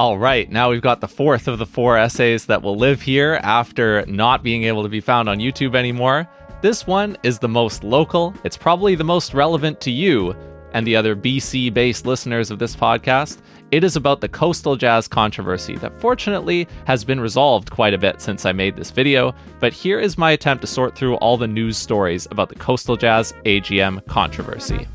All 0.00 0.16
right, 0.16 0.50
now 0.50 0.70
we've 0.70 0.80
got 0.80 1.02
the 1.02 1.08
fourth 1.08 1.46
of 1.46 1.58
the 1.58 1.66
four 1.66 1.98
essays 1.98 2.46
that 2.46 2.62
will 2.62 2.74
live 2.74 3.02
here 3.02 3.38
after 3.42 4.02
not 4.06 4.42
being 4.42 4.64
able 4.64 4.82
to 4.82 4.88
be 4.88 5.02
found 5.02 5.28
on 5.28 5.40
YouTube 5.40 5.76
anymore. 5.76 6.26
This 6.62 6.86
one 6.86 7.18
is 7.22 7.38
the 7.38 7.50
most 7.50 7.84
local, 7.84 8.32
it's 8.42 8.56
probably 8.56 8.94
the 8.94 9.04
most 9.04 9.34
relevant 9.34 9.78
to 9.82 9.90
you 9.90 10.34
and 10.72 10.86
the 10.86 10.96
other 10.96 11.14
BC 11.14 11.74
based 11.74 12.06
listeners 12.06 12.50
of 12.50 12.58
this 12.58 12.74
podcast. 12.74 13.42
It 13.72 13.84
is 13.84 13.94
about 13.94 14.22
the 14.22 14.28
coastal 14.30 14.74
jazz 14.74 15.06
controversy 15.06 15.76
that 15.76 16.00
fortunately 16.00 16.66
has 16.86 17.04
been 17.04 17.20
resolved 17.20 17.70
quite 17.70 17.92
a 17.92 17.98
bit 17.98 18.22
since 18.22 18.46
I 18.46 18.52
made 18.52 18.76
this 18.76 18.90
video, 18.90 19.34
but 19.58 19.74
here 19.74 20.00
is 20.00 20.16
my 20.16 20.30
attempt 20.30 20.62
to 20.62 20.66
sort 20.66 20.96
through 20.96 21.16
all 21.16 21.36
the 21.36 21.46
news 21.46 21.76
stories 21.76 22.26
about 22.30 22.48
the 22.48 22.54
coastal 22.54 22.96
jazz 22.96 23.34
AGM 23.44 24.06
controversy. 24.06 24.88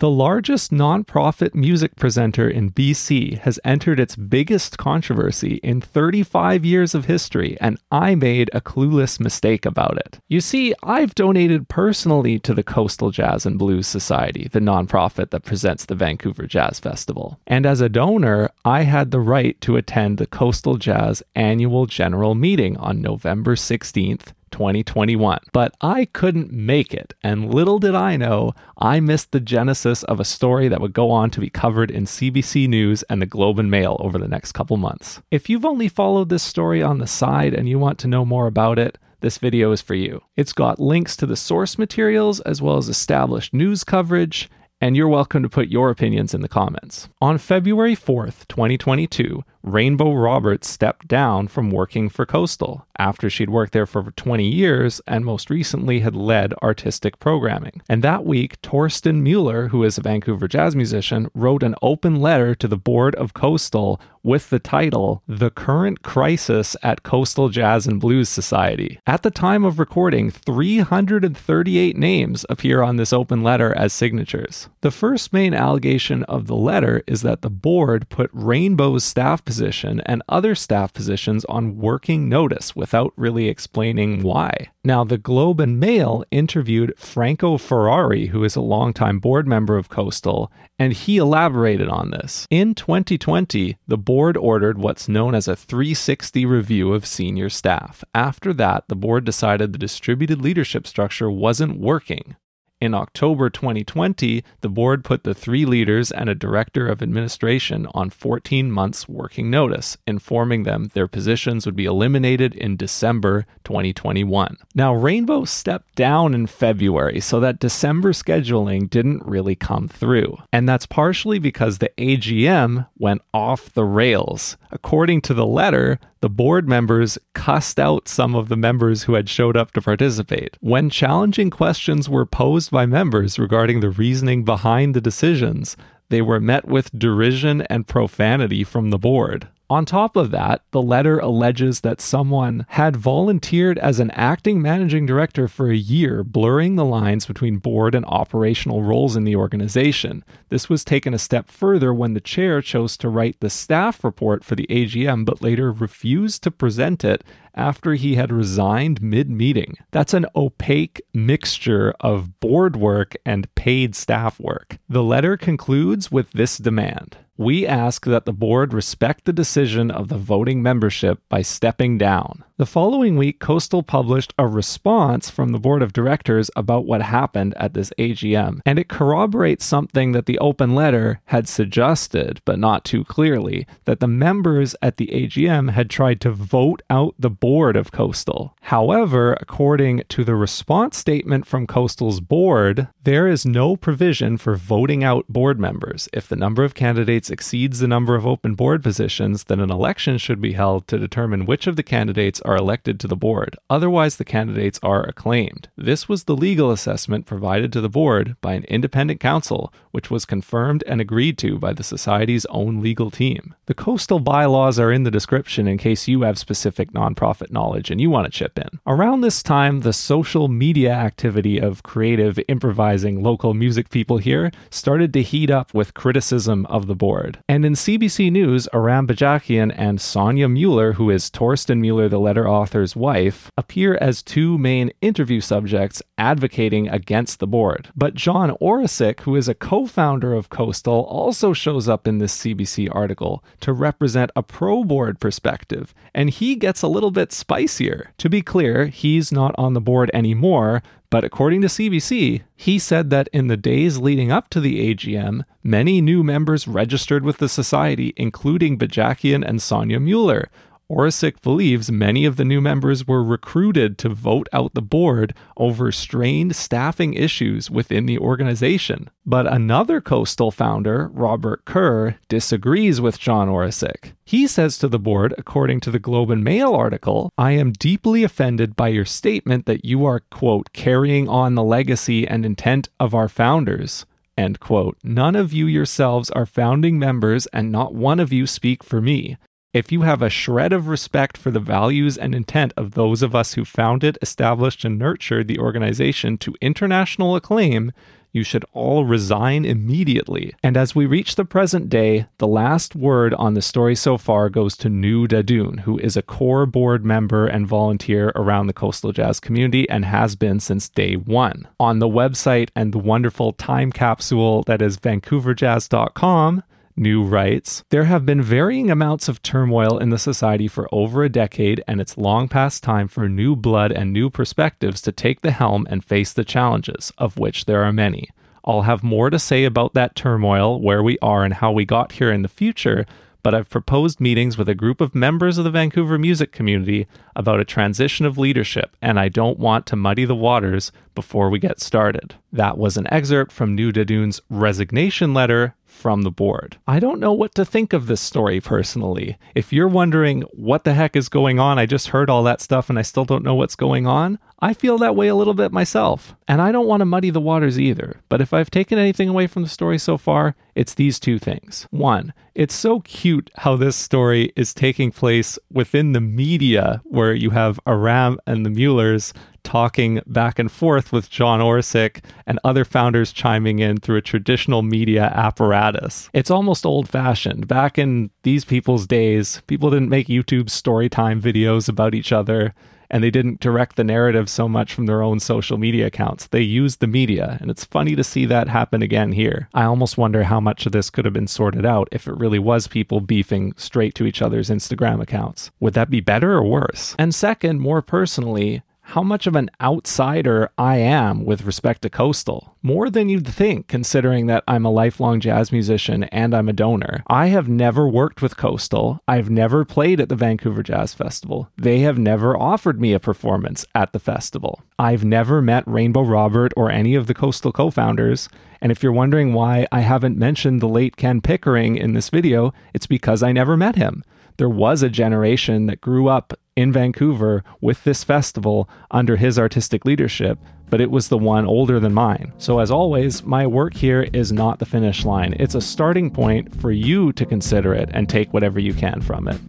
The 0.00 0.08
largest 0.08 0.70
nonprofit 0.70 1.54
music 1.54 1.94
presenter 1.96 2.48
in 2.48 2.70
BC 2.70 3.36
has 3.40 3.60
entered 3.66 4.00
its 4.00 4.16
biggest 4.16 4.78
controversy 4.78 5.60
in 5.62 5.82
35 5.82 6.64
years 6.64 6.94
of 6.94 7.04
history, 7.04 7.58
and 7.60 7.78
I 7.92 8.14
made 8.14 8.48
a 8.54 8.62
clueless 8.62 9.20
mistake 9.20 9.66
about 9.66 9.98
it. 9.98 10.18
You 10.26 10.40
see, 10.40 10.72
I've 10.82 11.14
donated 11.14 11.68
personally 11.68 12.38
to 12.38 12.54
the 12.54 12.62
Coastal 12.62 13.10
Jazz 13.10 13.44
and 13.44 13.58
Blues 13.58 13.86
Society, 13.86 14.48
the 14.50 14.60
nonprofit 14.60 15.32
that 15.32 15.44
presents 15.44 15.84
the 15.84 15.94
Vancouver 15.94 16.46
Jazz 16.46 16.80
Festival. 16.80 17.38
And 17.46 17.66
as 17.66 17.82
a 17.82 17.90
donor, 17.90 18.48
I 18.64 18.84
had 18.84 19.10
the 19.10 19.20
right 19.20 19.60
to 19.60 19.76
attend 19.76 20.16
the 20.16 20.26
Coastal 20.26 20.78
Jazz 20.78 21.22
annual 21.34 21.84
general 21.84 22.34
meeting 22.34 22.78
on 22.78 23.02
November 23.02 23.54
16th, 23.54 24.32
2021. 24.50 25.38
But 25.52 25.74
I 25.80 26.06
couldn't 26.06 26.52
make 26.52 26.94
it, 26.94 27.14
and 27.22 27.52
little 27.52 27.78
did 27.78 27.94
I 27.94 28.16
know, 28.16 28.52
I 28.78 29.00
missed 29.00 29.32
the 29.32 29.40
genesis 29.40 30.02
of 30.04 30.20
a 30.20 30.24
story 30.24 30.68
that 30.68 30.80
would 30.80 30.92
go 30.92 31.10
on 31.10 31.30
to 31.30 31.40
be 31.40 31.50
covered 31.50 31.90
in 31.90 32.04
CBC 32.04 32.68
News 32.68 33.02
and 33.04 33.20
the 33.20 33.26
Globe 33.26 33.58
and 33.58 33.70
Mail 33.70 33.96
over 34.00 34.18
the 34.18 34.28
next 34.28 34.52
couple 34.52 34.76
months. 34.76 35.20
If 35.30 35.48
you've 35.48 35.64
only 35.64 35.88
followed 35.88 36.28
this 36.28 36.42
story 36.42 36.82
on 36.82 36.98
the 36.98 37.06
side 37.06 37.54
and 37.54 37.68
you 37.68 37.78
want 37.78 37.98
to 38.00 38.08
know 38.08 38.24
more 38.24 38.46
about 38.46 38.78
it, 38.78 38.98
this 39.20 39.38
video 39.38 39.72
is 39.72 39.82
for 39.82 39.94
you. 39.94 40.22
It's 40.36 40.52
got 40.52 40.80
links 40.80 41.16
to 41.16 41.26
the 41.26 41.36
source 41.36 41.78
materials 41.78 42.40
as 42.40 42.62
well 42.62 42.78
as 42.78 42.88
established 42.88 43.52
news 43.52 43.84
coverage 43.84 44.48
and 44.82 44.96
you're 44.96 45.08
welcome 45.08 45.42
to 45.42 45.48
put 45.48 45.68
your 45.68 45.90
opinions 45.90 46.32
in 46.32 46.40
the 46.40 46.48
comments. 46.48 47.10
On 47.20 47.36
February 47.36 47.94
4th, 47.94 48.48
2022, 48.48 49.44
Rainbow 49.62 50.12
Roberts 50.12 50.68
stepped 50.68 51.06
down 51.06 51.48
from 51.48 51.70
working 51.70 52.08
for 52.08 52.24
Coastal 52.24 52.86
after 52.98 53.30
she'd 53.30 53.50
worked 53.50 53.72
there 53.72 53.86
for 53.86 54.10
20 54.10 54.46
years 54.46 55.00
and 55.06 55.24
most 55.24 55.50
recently 55.50 56.00
had 56.00 56.14
led 56.14 56.54
artistic 56.62 57.18
programming. 57.18 57.82
And 57.88 58.02
that 58.02 58.24
week, 58.24 58.60
Torsten 58.62 59.22
Mueller, 59.22 59.68
who 59.68 59.84
is 59.84 59.98
a 59.98 60.02
Vancouver 60.02 60.48
jazz 60.48 60.76
musician, 60.76 61.30
wrote 61.34 61.62
an 61.62 61.74
open 61.82 62.16
letter 62.16 62.54
to 62.54 62.68
the 62.68 62.76
board 62.76 63.14
of 63.16 63.34
Coastal 63.34 64.00
with 64.22 64.50
the 64.50 64.58
title 64.58 65.22
The 65.26 65.50
Current 65.50 66.02
Crisis 66.02 66.76
at 66.82 67.02
Coastal 67.02 67.48
Jazz 67.48 67.86
and 67.86 68.00
Blues 68.00 68.28
Society. 68.28 69.00
At 69.06 69.22
the 69.22 69.30
time 69.30 69.64
of 69.64 69.78
recording, 69.78 70.30
338 70.30 71.96
names 71.96 72.44
appear 72.50 72.82
on 72.82 72.96
this 72.96 73.14
open 73.14 73.42
letter 73.42 73.74
as 73.74 73.94
signatures. 73.94 74.68
The 74.82 74.90
first 74.90 75.32
main 75.32 75.54
allegation 75.54 76.24
of 76.24 76.46
the 76.46 76.56
letter 76.56 77.02
is 77.06 77.22
that 77.22 77.40
the 77.40 77.50
board 77.50 78.10
put 78.10 78.30
Rainbow's 78.34 79.04
staff 79.04 79.42
position 79.50 80.00
and 80.06 80.22
other 80.28 80.54
staff 80.54 80.92
positions 80.92 81.44
on 81.46 81.76
working 81.76 82.28
notice 82.28 82.76
without 82.76 83.12
really 83.16 83.48
explaining 83.48 84.22
why. 84.22 84.68
Now, 84.84 85.02
the 85.02 85.18
Globe 85.18 85.58
and 85.58 85.80
Mail 85.80 86.22
interviewed 86.30 86.94
Franco 86.96 87.58
Ferrari, 87.58 88.26
who 88.26 88.44
is 88.44 88.54
a 88.54 88.60
longtime 88.60 89.18
board 89.18 89.48
member 89.48 89.76
of 89.76 89.88
Coastal, 89.88 90.52
and 90.78 90.92
he 90.92 91.16
elaborated 91.16 91.88
on 91.88 92.12
this. 92.12 92.46
In 92.48 92.76
2020, 92.76 93.76
the 93.88 93.98
board 93.98 94.36
ordered 94.36 94.78
what's 94.78 95.08
known 95.08 95.34
as 95.34 95.48
a 95.48 95.56
360 95.56 96.46
review 96.46 96.94
of 96.94 97.04
senior 97.04 97.50
staff. 97.50 98.04
After 98.14 98.52
that, 98.54 98.84
the 98.86 98.94
board 98.94 99.24
decided 99.24 99.72
the 99.72 99.78
distributed 99.78 100.40
leadership 100.40 100.86
structure 100.86 101.28
wasn't 101.28 101.80
working. 101.80 102.36
In 102.80 102.94
October 102.94 103.50
2020, 103.50 104.42
the 104.62 104.68
board 104.70 105.04
put 105.04 105.22
the 105.22 105.34
three 105.34 105.66
leaders 105.66 106.10
and 106.10 106.30
a 106.30 106.34
director 106.34 106.88
of 106.88 107.02
administration 107.02 107.86
on 107.92 108.08
14 108.08 108.72
months' 108.72 109.06
working 109.06 109.50
notice, 109.50 109.98
informing 110.06 110.62
them 110.62 110.90
their 110.94 111.06
positions 111.06 111.66
would 111.66 111.76
be 111.76 111.84
eliminated 111.84 112.54
in 112.54 112.78
December 112.78 113.44
2021. 113.64 114.56
Now, 114.74 114.94
Rainbow 114.94 115.44
stepped 115.44 115.94
down 115.94 116.32
in 116.32 116.46
February, 116.46 117.20
so 117.20 117.38
that 117.40 117.58
December 117.58 118.14
scheduling 118.14 118.88
didn't 118.88 119.26
really 119.26 119.56
come 119.56 119.86
through. 119.86 120.38
And 120.50 120.66
that's 120.66 120.86
partially 120.86 121.38
because 121.38 121.78
the 121.78 121.92
AGM 121.98 122.86
went 122.98 123.20
off 123.34 123.74
the 123.74 123.84
rails. 123.84 124.56
According 124.70 125.20
to 125.22 125.34
the 125.34 125.46
letter, 125.46 126.00
the 126.20 126.28
board 126.28 126.68
members 126.68 127.18
cussed 127.34 127.80
out 127.80 128.08
some 128.08 128.34
of 128.34 128.48
the 128.48 128.56
members 128.56 129.04
who 129.04 129.14
had 129.14 129.28
showed 129.28 129.56
up 129.56 129.72
to 129.72 129.80
participate. 129.80 130.56
When 130.60 130.90
challenging 130.90 131.50
questions 131.50 132.08
were 132.08 132.26
posed 132.26 132.70
by 132.70 132.86
members 132.86 133.38
regarding 133.38 133.80
the 133.80 133.90
reasoning 133.90 134.44
behind 134.44 134.94
the 134.94 135.00
decisions, 135.00 135.76
they 136.10 136.20
were 136.20 136.40
met 136.40 136.66
with 136.66 136.98
derision 136.98 137.62
and 137.62 137.86
profanity 137.86 138.64
from 138.64 138.90
the 138.90 138.98
board. 138.98 139.48
On 139.70 139.84
top 139.84 140.16
of 140.16 140.32
that, 140.32 140.62
the 140.72 140.82
letter 140.82 141.20
alleges 141.20 141.82
that 141.82 142.00
someone 142.00 142.66
had 142.70 142.96
volunteered 142.96 143.78
as 143.78 144.00
an 144.00 144.10
acting 144.10 144.60
managing 144.60 145.06
director 145.06 145.46
for 145.46 145.70
a 145.70 145.76
year, 145.76 146.24
blurring 146.24 146.74
the 146.74 146.84
lines 146.84 147.24
between 147.24 147.58
board 147.58 147.94
and 147.94 148.04
operational 148.06 148.82
roles 148.82 149.14
in 149.14 149.22
the 149.22 149.36
organization. 149.36 150.24
This 150.48 150.68
was 150.68 150.82
taken 150.82 151.14
a 151.14 151.20
step 151.20 151.52
further 151.52 151.94
when 151.94 152.14
the 152.14 152.20
chair 152.20 152.60
chose 152.60 152.96
to 152.96 153.08
write 153.08 153.38
the 153.38 153.48
staff 153.48 154.02
report 154.02 154.42
for 154.42 154.56
the 154.56 154.66
AGM, 154.68 155.24
but 155.24 155.40
later 155.40 155.70
refused 155.70 156.42
to 156.42 156.50
present 156.50 157.04
it 157.04 157.22
after 157.54 157.94
he 157.94 158.16
had 158.16 158.32
resigned 158.32 159.00
mid 159.00 159.30
meeting. 159.30 159.76
That's 159.92 160.14
an 160.14 160.26
opaque 160.34 161.00
mixture 161.14 161.94
of 162.00 162.40
board 162.40 162.74
work 162.74 163.14
and 163.24 163.54
paid 163.54 163.94
staff 163.94 164.40
work. 164.40 164.78
The 164.88 165.04
letter 165.04 165.36
concludes 165.36 166.10
with 166.10 166.32
this 166.32 166.58
demand 166.58 167.18
we 167.40 167.66
ask 167.66 168.04
that 168.04 168.26
the 168.26 168.34
board 168.34 168.74
respect 168.74 169.24
the 169.24 169.32
decision 169.32 169.90
of 169.90 170.08
the 170.08 170.18
voting 170.18 170.62
membership 170.62 171.22
by 171.30 171.40
stepping 171.40 171.96
down. 171.96 172.44
The 172.60 172.66
following 172.66 173.16
week, 173.16 173.40
Coastal 173.40 173.82
published 173.82 174.34
a 174.36 174.46
response 174.46 175.30
from 175.30 175.48
the 175.48 175.58
board 175.58 175.80
of 175.80 175.94
directors 175.94 176.50
about 176.54 176.84
what 176.84 177.00
happened 177.00 177.54
at 177.56 177.72
this 177.72 177.90
AGM, 177.98 178.60
and 178.66 178.78
it 178.78 178.86
corroborates 178.86 179.64
something 179.64 180.12
that 180.12 180.26
the 180.26 180.38
open 180.40 180.74
letter 180.74 181.22
had 181.24 181.48
suggested, 181.48 182.42
but 182.44 182.58
not 182.58 182.84
too 182.84 183.02
clearly, 183.02 183.66
that 183.86 184.00
the 184.00 184.06
members 184.06 184.76
at 184.82 184.98
the 184.98 185.06
AGM 185.06 185.70
had 185.70 185.88
tried 185.88 186.20
to 186.20 186.32
vote 186.32 186.82
out 186.90 187.14
the 187.18 187.30
board 187.30 187.78
of 187.78 187.92
Coastal. 187.92 188.54
However, 188.60 189.38
according 189.40 190.02
to 190.10 190.22
the 190.22 190.34
response 190.34 190.98
statement 190.98 191.46
from 191.46 191.66
Coastal's 191.66 192.20
board, 192.20 192.88
there 193.04 193.26
is 193.26 193.46
no 193.46 193.74
provision 193.74 194.36
for 194.36 194.54
voting 194.54 195.02
out 195.02 195.26
board 195.28 195.58
members. 195.58 196.10
If 196.12 196.28
the 196.28 196.36
number 196.36 196.62
of 196.62 196.74
candidates 196.74 197.30
exceeds 197.30 197.78
the 197.78 197.88
number 197.88 198.16
of 198.16 198.26
open 198.26 198.54
board 198.54 198.82
positions, 198.82 199.44
then 199.44 199.60
an 199.60 199.70
election 199.70 200.18
should 200.18 200.42
be 200.42 200.52
held 200.52 200.86
to 200.88 200.98
determine 200.98 201.46
which 201.46 201.66
of 201.66 201.76
the 201.76 201.82
candidates 201.82 202.42
are 202.50 202.56
elected 202.56 202.98
to 202.98 203.06
the 203.06 203.16
board. 203.16 203.56
Otherwise, 203.70 204.16
the 204.16 204.24
candidates 204.24 204.80
are 204.82 205.04
acclaimed. 205.04 205.68
This 205.76 206.08
was 206.08 206.24
the 206.24 206.36
legal 206.36 206.72
assessment 206.72 207.24
provided 207.24 207.72
to 207.72 207.80
the 207.80 207.88
board 207.88 208.34
by 208.40 208.54
an 208.54 208.64
independent 208.64 209.20
counsel, 209.20 209.72
which 209.92 210.10
was 210.10 210.24
confirmed 210.24 210.82
and 210.88 211.00
agreed 211.00 211.38
to 211.38 211.58
by 211.58 211.72
the 211.72 211.84
Society's 211.84 212.44
own 212.46 212.82
legal 212.82 213.08
team. 213.10 213.54
The 213.66 213.74
coastal 213.74 214.18
bylaws 214.18 214.80
are 214.80 214.90
in 214.90 215.04
the 215.04 215.12
description 215.12 215.68
in 215.68 215.78
case 215.78 216.08
you 216.08 216.22
have 216.22 216.38
specific 216.38 216.90
nonprofit 216.92 217.52
knowledge 217.52 217.88
and 217.88 218.00
you 218.00 218.10
want 218.10 218.24
to 218.26 218.36
chip 218.36 218.58
in. 218.58 218.80
Around 218.84 219.20
this 219.20 219.44
time, 219.44 219.80
the 219.80 219.92
social 219.92 220.48
media 220.48 220.90
activity 220.90 221.60
of 221.60 221.84
creative, 221.84 222.40
improvising 222.48 223.22
local 223.22 223.54
music 223.54 223.90
people 223.90 224.18
here 224.18 224.50
started 224.70 225.12
to 225.12 225.22
heat 225.22 225.50
up 225.50 225.72
with 225.72 225.94
criticism 225.94 226.66
of 226.66 226.88
the 226.88 226.96
board. 226.96 227.38
And 227.48 227.64
in 227.64 227.74
CBC 227.74 228.32
News, 228.32 228.66
Aram 228.74 229.06
Bajakian 229.06 229.72
and 229.76 230.00
Sonia 230.00 230.48
Mueller, 230.48 230.94
who 230.94 231.10
is 231.10 231.30
Torsten 231.30 231.78
Mueller, 231.78 232.08
the 232.08 232.18
letter 232.18 232.39
author's 232.48 232.94
wife, 232.94 233.50
appear 233.56 233.96
as 234.00 234.22
two 234.22 234.58
main 234.58 234.90
interview 235.00 235.40
subjects 235.40 236.02
advocating 236.18 236.88
against 236.88 237.38
the 237.38 237.46
board. 237.46 237.88
But 237.96 238.14
John 238.14 238.56
Orysik, 238.60 239.20
who 239.20 239.36
is 239.36 239.48
a 239.48 239.54
co 239.54 239.86
founder 239.86 240.34
of 240.34 240.48
Coastal, 240.48 241.04
also 241.04 241.52
shows 241.52 241.88
up 241.88 242.06
in 242.06 242.18
this 242.18 242.36
CBC 242.36 242.88
article 242.94 243.44
to 243.60 243.72
represent 243.72 244.30
a 244.36 244.42
pro 244.42 244.84
board 244.84 245.20
perspective, 245.20 245.94
and 246.14 246.30
he 246.30 246.56
gets 246.56 246.82
a 246.82 246.88
little 246.88 247.10
bit 247.10 247.32
spicier. 247.32 248.12
To 248.18 248.28
be 248.28 248.42
clear, 248.42 248.86
he's 248.86 249.32
not 249.32 249.54
on 249.58 249.74
the 249.74 249.80
board 249.80 250.10
anymore, 250.14 250.82
but 251.10 251.24
according 251.24 251.60
to 251.62 251.66
CBC, 251.66 252.42
he 252.54 252.78
said 252.78 253.10
that 253.10 253.28
in 253.32 253.48
the 253.48 253.56
days 253.56 253.98
leading 253.98 254.30
up 254.30 254.48
to 254.50 254.60
the 254.60 254.94
AGM, 254.94 255.42
many 255.62 256.00
new 256.00 256.22
members 256.22 256.68
registered 256.68 257.24
with 257.24 257.38
the 257.38 257.48
society, 257.48 258.14
including 258.16 258.78
Bajakian 258.78 259.44
and 259.44 259.60
Sonia 259.60 259.98
Mueller, 259.98 260.48
Orysik 260.90 261.40
believes 261.40 261.92
many 261.92 262.24
of 262.24 262.36
the 262.36 262.44
new 262.44 262.60
members 262.60 263.06
were 263.06 263.22
recruited 263.22 263.96
to 263.98 264.08
vote 264.08 264.48
out 264.52 264.74
the 264.74 264.82
board 264.82 265.32
over 265.56 265.92
strained 265.92 266.56
staffing 266.56 267.14
issues 267.14 267.70
within 267.70 268.06
the 268.06 268.18
organization. 268.18 269.08
But 269.24 269.46
another 269.46 270.00
coastal 270.00 270.50
founder, 270.50 271.08
Robert 271.14 271.64
Kerr, 271.64 272.16
disagrees 272.28 273.00
with 273.00 273.20
John 273.20 273.48
Orysik. 273.48 274.14
He 274.24 274.48
says 274.48 274.78
to 274.78 274.88
the 274.88 274.98
board, 274.98 275.32
according 275.38 275.78
to 275.80 275.92
the 275.92 276.00
Globe 276.00 276.30
and 276.30 276.42
Mail 276.42 276.74
article, 276.74 277.32
I 277.38 277.52
am 277.52 277.70
deeply 277.70 278.24
offended 278.24 278.74
by 278.74 278.88
your 278.88 279.04
statement 279.04 279.66
that 279.66 279.84
you 279.84 280.04
are, 280.04 280.24
quote, 280.30 280.72
carrying 280.72 281.28
on 281.28 281.54
the 281.54 281.62
legacy 281.62 282.26
and 282.26 282.44
intent 282.44 282.88
of 282.98 283.14
our 283.14 283.28
founders. 283.28 284.06
End 284.36 284.58
quote. 284.58 284.96
None 285.04 285.36
of 285.36 285.52
you 285.52 285.66
yourselves 285.66 286.30
are 286.30 286.46
founding 286.46 286.98
members, 286.98 287.46
and 287.52 287.70
not 287.70 287.94
one 287.94 288.18
of 288.18 288.32
you 288.32 288.46
speak 288.46 288.82
for 288.82 289.00
me. 289.00 289.36
If 289.72 289.92
you 289.92 290.00
have 290.00 290.20
a 290.20 290.28
shred 290.28 290.72
of 290.72 290.88
respect 290.88 291.38
for 291.38 291.52
the 291.52 291.60
values 291.60 292.18
and 292.18 292.34
intent 292.34 292.72
of 292.76 292.94
those 292.94 293.22
of 293.22 293.36
us 293.36 293.54
who 293.54 293.64
founded, 293.64 294.18
established, 294.20 294.84
and 294.84 294.98
nurtured 294.98 295.46
the 295.46 295.60
organization 295.60 296.38
to 296.38 296.56
international 296.60 297.36
acclaim, 297.36 297.92
you 298.32 298.42
should 298.42 298.64
all 298.72 299.04
resign 299.04 299.64
immediately. 299.64 300.52
And 300.64 300.76
as 300.76 300.96
we 300.96 301.06
reach 301.06 301.36
the 301.36 301.44
present 301.44 301.88
day, 301.88 302.26
the 302.38 302.48
last 302.48 302.96
word 302.96 303.32
on 303.34 303.54
the 303.54 303.62
story 303.62 303.94
so 303.94 304.18
far 304.18 304.48
goes 304.48 304.76
to 304.78 304.88
Nou 304.88 305.28
Dadoun, 305.28 305.78
who 305.80 305.98
is 305.98 306.16
a 306.16 306.22
core 306.22 306.66
board 306.66 307.04
member 307.04 307.46
and 307.46 307.64
volunteer 307.64 308.32
around 308.34 308.66
the 308.66 308.72
coastal 308.72 309.12
jazz 309.12 309.38
community 309.38 309.88
and 309.88 310.04
has 310.04 310.34
been 310.34 310.58
since 310.58 310.88
day 310.88 311.14
one. 311.14 311.68
On 311.78 312.00
the 312.00 312.08
website 312.08 312.70
and 312.74 312.92
the 312.92 312.98
wonderful 312.98 313.52
time 313.52 313.92
capsule 313.92 314.64
that 314.64 314.82
is 314.82 314.96
vancouverjazz.com, 314.96 316.64
Nou 317.00 317.22
writes 317.22 317.82
There 317.88 318.04
have 318.04 318.26
been 318.26 318.42
varying 318.42 318.90
amounts 318.90 319.26
of 319.26 319.42
turmoil 319.42 319.96
in 319.96 320.10
the 320.10 320.18
society 320.18 320.68
for 320.68 320.86
over 320.92 321.24
a 321.24 321.30
decade, 321.30 321.82
and 321.88 321.98
it's 321.98 322.18
long 322.18 322.46
past 322.46 322.82
time 322.82 323.08
for 323.08 323.26
new 323.26 323.56
blood 323.56 323.90
and 323.90 324.12
new 324.12 324.28
perspectives 324.28 325.00
to 325.00 325.10
take 325.10 325.40
the 325.40 325.50
helm 325.50 325.86
and 325.88 326.04
face 326.04 326.34
the 326.34 326.44
challenges, 326.44 327.10
of 327.16 327.38
which 327.38 327.64
there 327.64 327.84
are 327.84 327.90
many. 327.90 328.28
I'll 328.66 328.82
have 328.82 329.02
more 329.02 329.30
to 329.30 329.38
say 329.38 329.64
about 329.64 329.94
that 329.94 330.14
turmoil, 330.14 330.78
where 330.78 331.02
we 331.02 331.18
are, 331.22 331.42
and 331.42 331.54
how 331.54 331.72
we 331.72 331.86
got 331.86 332.12
here 332.12 332.30
in 332.30 332.42
the 332.42 332.48
future, 332.48 333.06
but 333.42 333.54
I've 333.54 333.70
proposed 333.70 334.20
meetings 334.20 334.58
with 334.58 334.68
a 334.68 334.74
group 334.74 335.00
of 335.00 335.14
members 335.14 335.56
of 335.56 335.64
the 335.64 335.70
Vancouver 335.70 336.18
music 336.18 336.52
community 336.52 337.06
about 337.34 337.60
a 337.60 337.64
transition 337.64 338.26
of 338.26 338.36
leadership, 338.36 338.94
and 339.00 339.18
I 339.18 339.30
don't 339.30 339.58
want 339.58 339.86
to 339.86 339.96
muddy 339.96 340.26
the 340.26 340.34
waters 340.34 340.92
before 341.14 341.48
we 341.48 341.58
get 341.58 341.80
started. 341.80 342.34
That 342.52 342.76
was 342.76 342.98
an 342.98 343.06
excerpt 343.10 343.52
from 343.52 343.74
Nou 343.74 343.90
Dadoun's 343.90 344.42
resignation 344.50 345.32
letter 345.32 345.74
from 346.00 346.22
the 346.22 346.30
board. 346.30 346.78
I 346.86 346.98
don't 346.98 347.20
know 347.20 347.32
what 347.32 347.54
to 347.56 347.64
think 347.64 347.92
of 347.92 348.06
this 348.06 348.20
story 348.20 348.60
personally. 348.60 349.36
If 349.54 349.72
you're 349.72 349.86
wondering 349.86 350.42
what 350.52 350.84
the 350.84 350.94
heck 350.94 351.14
is 351.14 351.28
going 351.28 351.60
on, 351.60 351.78
I 351.78 351.84
just 351.84 352.08
heard 352.08 352.30
all 352.30 352.42
that 352.44 352.62
stuff 352.62 352.88
and 352.88 352.98
I 352.98 353.02
still 353.02 353.26
don't 353.26 353.44
know 353.44 353.54
what's 353.54 353.76
going 353.76 354.06
on. 354.06 354.38
I 354.62 354.74
feel 354.74 354.98
that 354.98 355.16
way 355.16 355.28
a 355.28 355.34
little 355.34 355.54
bit 355.54 355.72
myself. 355.72 356.34
And 356.48 356.60
I 356.60 356.72
don't 356.72 356.86
want 356.86 357.00
to 357.00 357.06
muddy 357.06 357.30
the 357.30 357.40
waters 357.40 357.78
either. 357.78 358.20
But 358.28 358.40
if 358.40 358.52
I've 358.52 358.70
taken 358.70 358.98
anything 358.98 359.28
away 359.28 359.46
from 359.46 359.62
the 359.62 359.68
story 359.68 359.98
so 359.98 360.18
far, 360.18 360.54
it's 360.74 360.94
these 360.94 361.18
two 361.18 361.38
things. 361.38 361.86
One, 361.90 362.32
it's 362.54 362.74
so 362.74 363.00
cute 363.00 363.50
how 363.56 363.76
this 363.76 363.96
story 363.96 364.52
is 364.56 364.74
taking 364.74 365.10
place 365.12 365.58
within 365.70 366.12
the 366.12 366.20
media 366.20 367.00
where 367.04 367.32
you 367.32 367.50
have 367.50 367.80
Aram 367.86 368.38
and 368.46 368.66
the 368.66 368.70
Muellers 368.70 369.32
talking 369.62 370.20
back 370.26 370.58
and 370.58 370.70
forth 370.70 371.12
with 371.12 371.30
John 371.30 371.60
Orysik 371.60 372.24
and 372.46 372.58
other 372.64 372.84
founders 372.84 373.32
chiming 373.32 373.78
in 373.78 373.98
through 373.98 374.16
a 374.16 374.22
traditional 374.22 374.82
media 374.82 375.32
apparatus. 375.34 376.30
It's 376.32 376.50
almost 376.50 376.86
old 376.86 377.08
fashioned. 377.08 377.68
Back 377.68 377.98
in 377.98 378.30
these 378.42 378.64
people's 378.64 379.06
days, 379.06 379.62
people 379.66 379.90
didn't 379.90 380.08
make 380.08 380.28
YouTube 380.28 380.70
story 380.70 381.08
time 381.08 381.40
videos 381.40 381.88
about 381.88 382.14
each 382.14 382.32
other 382.32 382.74
and 383.10 383.22
they 383.22 383.30
didn't 383.30 383.60
direct 383.60 383.96
the 383.96 384.04
narrative 384.04 384.48
so 384.48 384.68
much 384.68 384.94
from 384.94 385.06
their 385.06 385.22
own 385.22 385.40
social 385.40 385.76
media 385.76 386.06
accounts. 386.06 386.46
They 386.46 386.60
used 386.60 387.00
the 387.00 387.06
media, 387.06 387.58
and 387.60 387.70
it's 387.70 387.84
funny 387.84 388.14
to 388.14 388.24
see 388.24 388.46
that 388.46 388.68
happen 388.68 389.02
again 389.02 389.32
here. 389.32 389.68
I 389.74 389.84
almost 389.84 390.16
wonder 390.16 390.44
how 390.44 390.60
much 390.60 390.86
of 390.86 390.92
this 390.92 391.10
could 391.10 391.24
have 391.24 391.34
been 391.34 391.48
sorted 391.48 391.84
out 391.84 392.08
if 392.12 392.26
it 392.26 392.36
really 392.36 392.58
was 392.58 392.86
people 392.86 393.20
beefing 393.20 393.74
straight 393.76 394.14
to 394.14 394.26
each 394.26 394.40
other's 394.40 394.70
Instagram 394.70 395.20
accounts. 395.20 395.70
Would 395.80 395.94
that 395.94 396.10
be 396.10 396.20
better 396.20 396.52
or 396.52 396.64
worse? 396.64 397.16
And 397.18 397.34
second, 397.34 397.80
more 397.80 398.02
personally, 398.02 398.82
how 399.10 399.24
much 399.24 399.48
of 399.48 399.56
an 399.56 399.68
outsider 399.80 400.70
I 400.78 400.98
am 400.98 401.44
with 401.44 401.64
respect 401.64 402.02
to 402.02 402.08
Coastal. 402.10 402.76
More 402.80 403.10
than 403.10 403.28
you'd 403.28 403.46
think, 403.46 403.88
considering 403.88 404.46
that 404.46 404.62
I'm 404.68 404.84
a 404.84 404.90
lifelong 404.90 405.40
jazz 405.40 405.72
musician 405.72 406.24
and 406.24 406.54
I'm 406.54 406.68
a 406.68 406.72
donor. 406.72 407.24
I 407.26 407.48
have 407.48 407.68
never 407.68 408.08
worked 408.08 408.40
with 408.40 408.56
Coastal. 408.56 409.18
I've 409.26 409.50
never 409.50 409.84
played 409.84 410.20
at 410.20 410.28
the 410.28 410.36
Vancouver 410.36 410.84
Jazz 410.84 411.12
Festival. 411.12 411.68
They 411.76 411.98
have 412.00 412.18
never 412.18 412.56
offered 412.56 413.00
me 413.00 413.12
a 413.12 413.18
performance 413.18 413.84
at 413.96 414.12
the 414.12 414.20
festival. 414.20 414.80
I've 414.96 415.24
never 415.24 415.60
met 415.60 415.82
Rainbow 415.88 416.22
Robert 416.22 416.72
or 416.76 416.88
any 416.88 417.16
of 417.16 417.26
the 417.26 417.34
Coastal 417.34 417.72
co 417.72 417.90
founders. 417.90 418.48
And 418.80 418.92
if 418.92 419.02
you're 419.02 419.10
wondering 419.10 419.52
why 419.54 419.88
I 419.90 420.02
haven't 420.02 420.38
mentioned 420.38 420.80
the 420.80 420.88
late 420.88 421.16
Ken 421.16 421.40
Pickering 421.40 421.96
in 421.96 422.14
this 422.14 422.30
video, 422.30 422.72
it's 422.94 423.08
because 423.08 423.42
I 423.42 423.50
never 423.50 423.76
met 423.76 423.96
him 423.96 424.22
there 424.60 424.68
was 424.68 425.02
a 425.02 425.08
generation 425.08 425.86
that 425.86 426.02
grew 426.02 426.28
up 426.28 426.52
in 426.80 426.92
Vancouver 426.92 427.62
with 427.80 428.02
this 428.04 428.24
festival 428.24 428.88
under 429.10 429.36
his 429.36 429.58
artistic 429.58 430.04
leadership, 430.04 430.58
but 430.88 431.00
it 431.00 431.10
was 431.10 431.28
the 431.28 431.38
one 431.38 431.66
older 431.66 432.00
than 432.00 432.14
mine. 432.14 432.52
So, 432.58 432.78
as 432.80 432.90
always, 432.90 433.44
my 433.44 433.66
work 433.66 433.94
here 433.94 434.28
is 434.32 434.52
not 434.52 434.78
the 434.78 434.86
finish 434.86 435.24
line. 435.24 435.54
It's 435.60 435.74
a 435.74 435.80
starting 435.80 436.30
point 436.30 436.80
for 436.80 436.90
you 436.90 437.32
to 437.34 437.46
consider 437.46 437.94
it 437.94 438.08
and 438.12 438.28
take 438.28 438.52
whatever 438.52 438.80
you 438.80 438.94
can 438.94 439.20
from 439.20 439.46
it. 439.46 439.60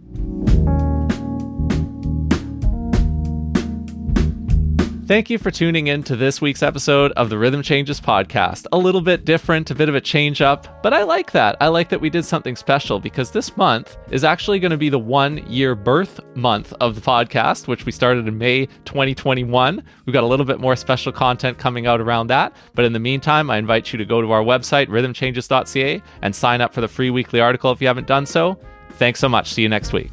Thank 5.11 5.29
you 5.29 5.37
for 5.37 5.51
tuning 5.51 5.87
in 5.87 6.03
to 6.03 6.15
this 6.15 6.39
week's 6.39 6.63
episode 6.63 7.11
of 7.17 7.29
the 7.29 7.37
Rhythm 7.37 7.61
Changes 7.61 7.99
podcast. 7.99 8.65
A 8.71 8.77
little 8.77 9.01
bit 9.01 9.25
different, 9.25 9.69
a 9.69 9.75
bit 9.75 9.89
of 9.89 9.95
a 9.95 9.99
change 9.99 10.41
up, 10.41 10.81
but 10.81 10.93
I 10.93 11.03
like 11.03 11.33
that. 11.33 11.57
I 11.59 11.67
like 11.67 11.89
that 11.89 11.99
we 11.99 12.09
did 12.09 12.23
something 12.23 12.55
special 12.55 12.97
because 12.97 13.29
this 13.29 13.57
month 13.57 13.97
is 14.09 14.23
actually 14.23 14.59
going 14.59 14.71
to 14.71 14.77
be 14.77 14.87
the 14.87 14.97
one 14.97 15.39
year 15.51 15.75
birth 15.75 16.21
month 16.33 16.73
of 16.79 16.95
the 16.95 17.01
podcast, 17.01 17.67
which 17.67 17.85
we 17.85 17.91
started 17.91 18.25
in 18.25 18.37
May 18.37 18.67
2021. 18.85 19.83
We've 20.05 20.13
got 20.13 20.23
a 20.23 20.27
little 20.27 20.45
bit 20.45 20.61
more 20.61 20.77
special 20.77 21.11
content 21.11 21.57
coming 21.57 21.87
out 21.87 21.99
around 21.99 22.27
that. 22.27 22.55
But 22.73 22.85
in 22.85 22.93
the 22.93 22.99
meantime, 22.99 23.49
I 23.49 23.57
invite 23.57 23.91
you 23.91 23.97
to 23.97 24.05
go 24.05 24.21
to 24.21 24.31
our 24.31 24.43
website, 24.43 24.87
rhythmchanges.ca, 24.87 26.01
and 26.21 26.33
sign 26.33 26.61
up 26.61 26.73
for 26.73 26.79
the 26.79 26.87
free 26.87 27.09
weekly 27.09 27.41
article 27.41 27.73
if 27.73 27.81
you 27.81 27.87
haven't 27.87 28.07
done 28.07 28.25
so. 28.25 28.57
Thanks 28.91 29.19
so 29.19 29.27
much. 29.27 29.51
See 29.51 29.61
you 29.61 29.67
next 29.67 29.91
week. 29.91 30.09